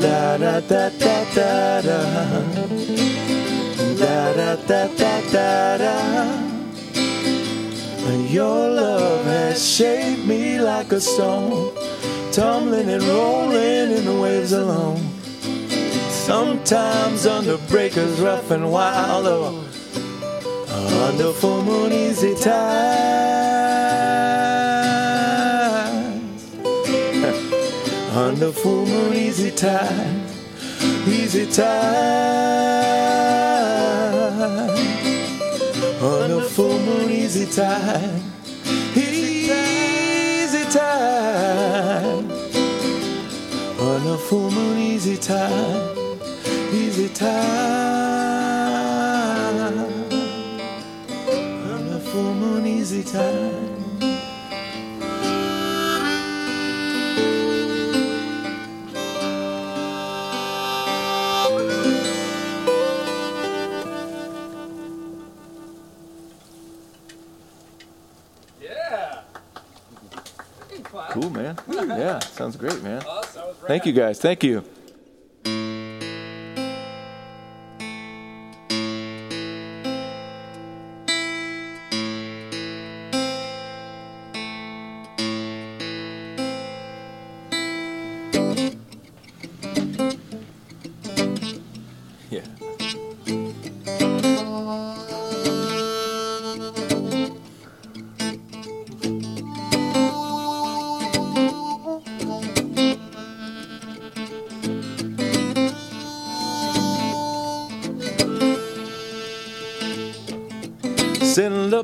[0.00, 2.00] Da da da da da da.
[4.00, 4.88] Da da da
[5.32, 6.50] da da.
[8.30, 11.74] Your love has shaped me like a stone,
[12.32, 15.02] tumbling and rolling in the waves alone.
[16.08, 19.64] Sometimes under breakers rough and wild, or
[21.08, 23.39] under full moon easy times.
[28.20, 30.30] Under full moon easy times,
[31.08, 32.50] easy times.
[36.02, 38.22] Under full moon easy time,
[38.94, 42.30] easy time.
[44.12, 45.96] A full moon easy time,
[46.72, 47.30] easy time.
[51.96, 53.59] A full moon easy time.
[71.20, 71.58] Cool, man.
[71.68, 73.02] Yeah, sounds great, man.
[73.66, 74.18] Thank you, guys.
[74.20, 74.64] Thank you.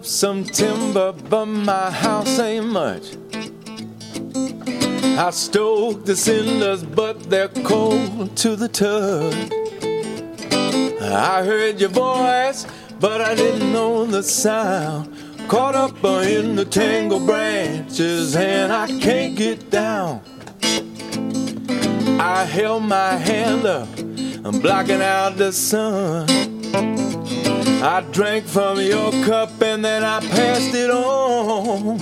[0.06, 3.16] Some timber, but my house ain't much.
[5.18, 9.34] I stoke the cinders, but they're cold to the touch.
[11.02, 12.66] I heard your voice,
[13.00, 15.12] but I didn't know the sound.
[15.48, 20.20] Caught up in the tangled branches, and I can't get down.
[22.20, 23.88] I held my hand up,
[24.44, 26.45] I'm blocking out the sun.
[27.86, 32.00] I drank from your cup and then I passed it on.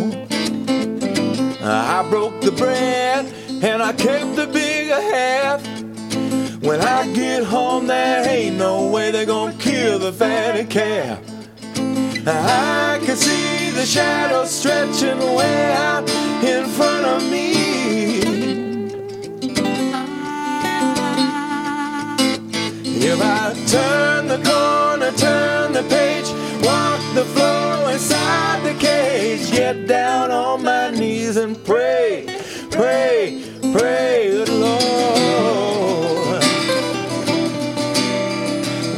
[1.62, 3.26] I broke the bread
[3.62, 5.62] and I kept the bigger half.
[6.62, 11.20] When I get home, there ain't no way they're gonna kill the fatty calf.
[12.26, 16.09] I can see the shadows stretching way out
[16.43, 17.64] in front of me.
[23.07, 26.27] If I turn the corner, turn the page,
[26.65, 32.25] walk the floor inside the cage, get down on my knees and pray,
[32.71, 36.43] pray, pray, good Lord.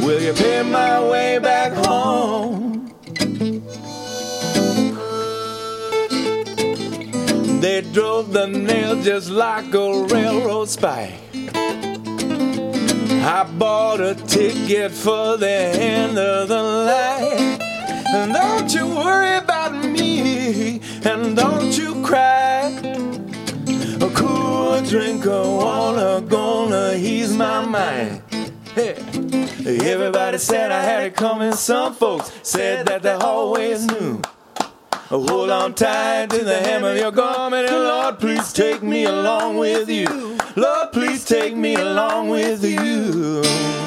[0.05, 2.93] Will you pay my way back home?
[7.59, 11.26] They drove the nail just like a railroad spike.
[13.29, 17.59] I bought a ticket for the end of the line.
[18.15, 22.71] And don't you worry about me, and don't you cry.
[23.99, 28.21] A cool drink of water gonna ease my mind.
[28.73, 28.95] Hey.
[29.65, 31.51] Everybody said I had it coming.
[31.51, 34.21] Some folks said that they always knew.
[35.09, 39.57] Hold on tight to the hem of your garment, and Lord, please take me along
[39.57, 40.26] with you.
[40.97, 42.63] Please take me along with.
[42.63, 43.86] You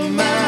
[0.00, 0.45] my name?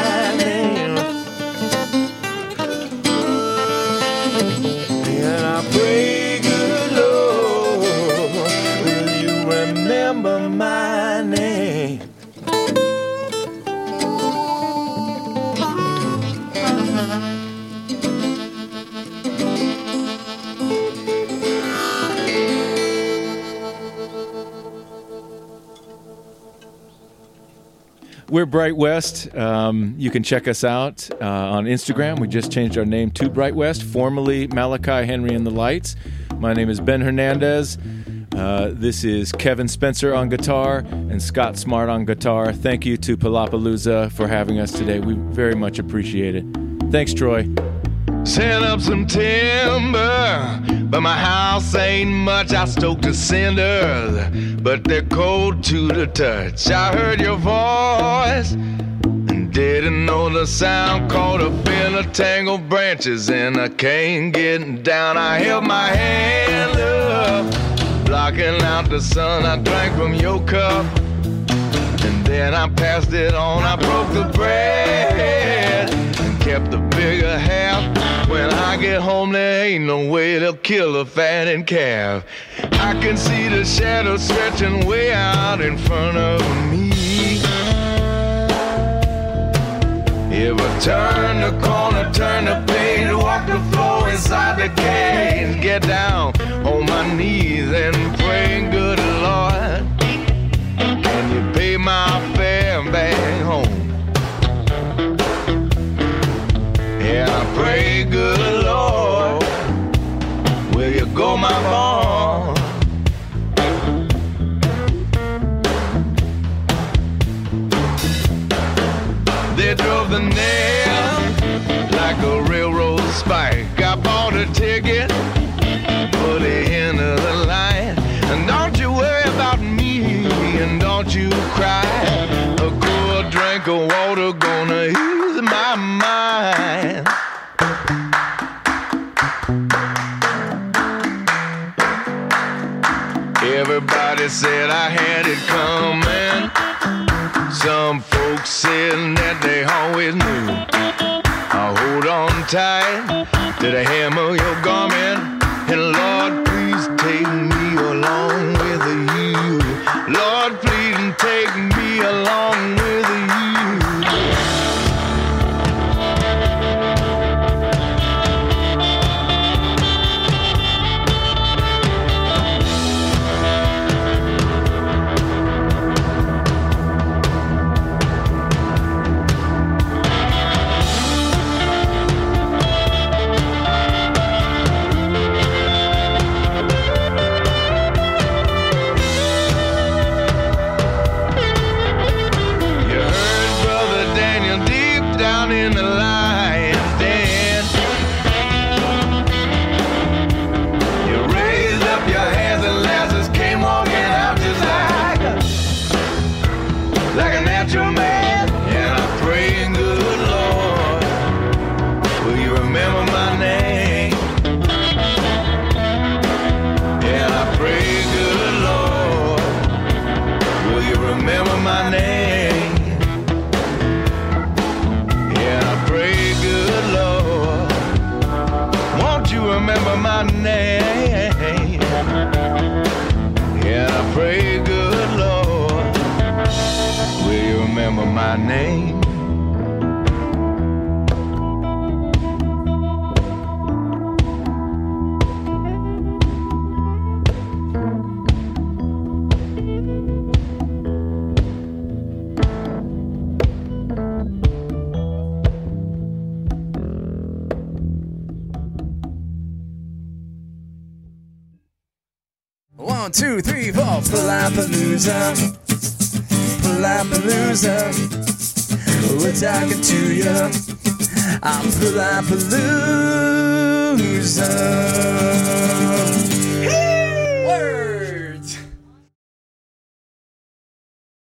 [28.51, 29.34] Bright West.
[29.34, 32.18] Um, you can check us out uh, on Instagram.
[32.18, 35.96] We just changed our name to Bright West, formerly Malachi Henry and the Lights.
[36.36, 37.76] My name is Ben Hernandez.
[38.34, 42.53] Uh, this is Kevin Spencer on guitar and Scott Smart on guitar.
[42.53, 45.01] Thank you to Palapalooza for having us today.
[45.01, 46.44] We very much appreciate it.
[46.90, 47.49] Thanks, Troy.
[48.24, 52.53] Set up some timber, but my house ain't much.
[52.53, 56.70] I stoked the cinders, but they're cold to the touch.
[56.70, 61.11] I heard your voice and didn't know the sound.
[61.11, 65.18] Caught up in a tangle of branches and I can't get down.
[65.18, 69.45] I held my hand up, blocking out the sun.
[69.45, 70.86] I drank from your cup.
[71.51, 73.62] And then I passed it on.
[73.62, 77.97] I broke the bread and kept the bigger half.
[78.28, 82.24] When I get home, there ain't no way they'll kill a fattened calf.
[82.72, 86.90] I can see the shadow stretching way out in front of me.
[90.30, 95.82] If I turn the corner, turn the page, walk the floor inside the cage, get
[95.82, 98.17] down on my knees and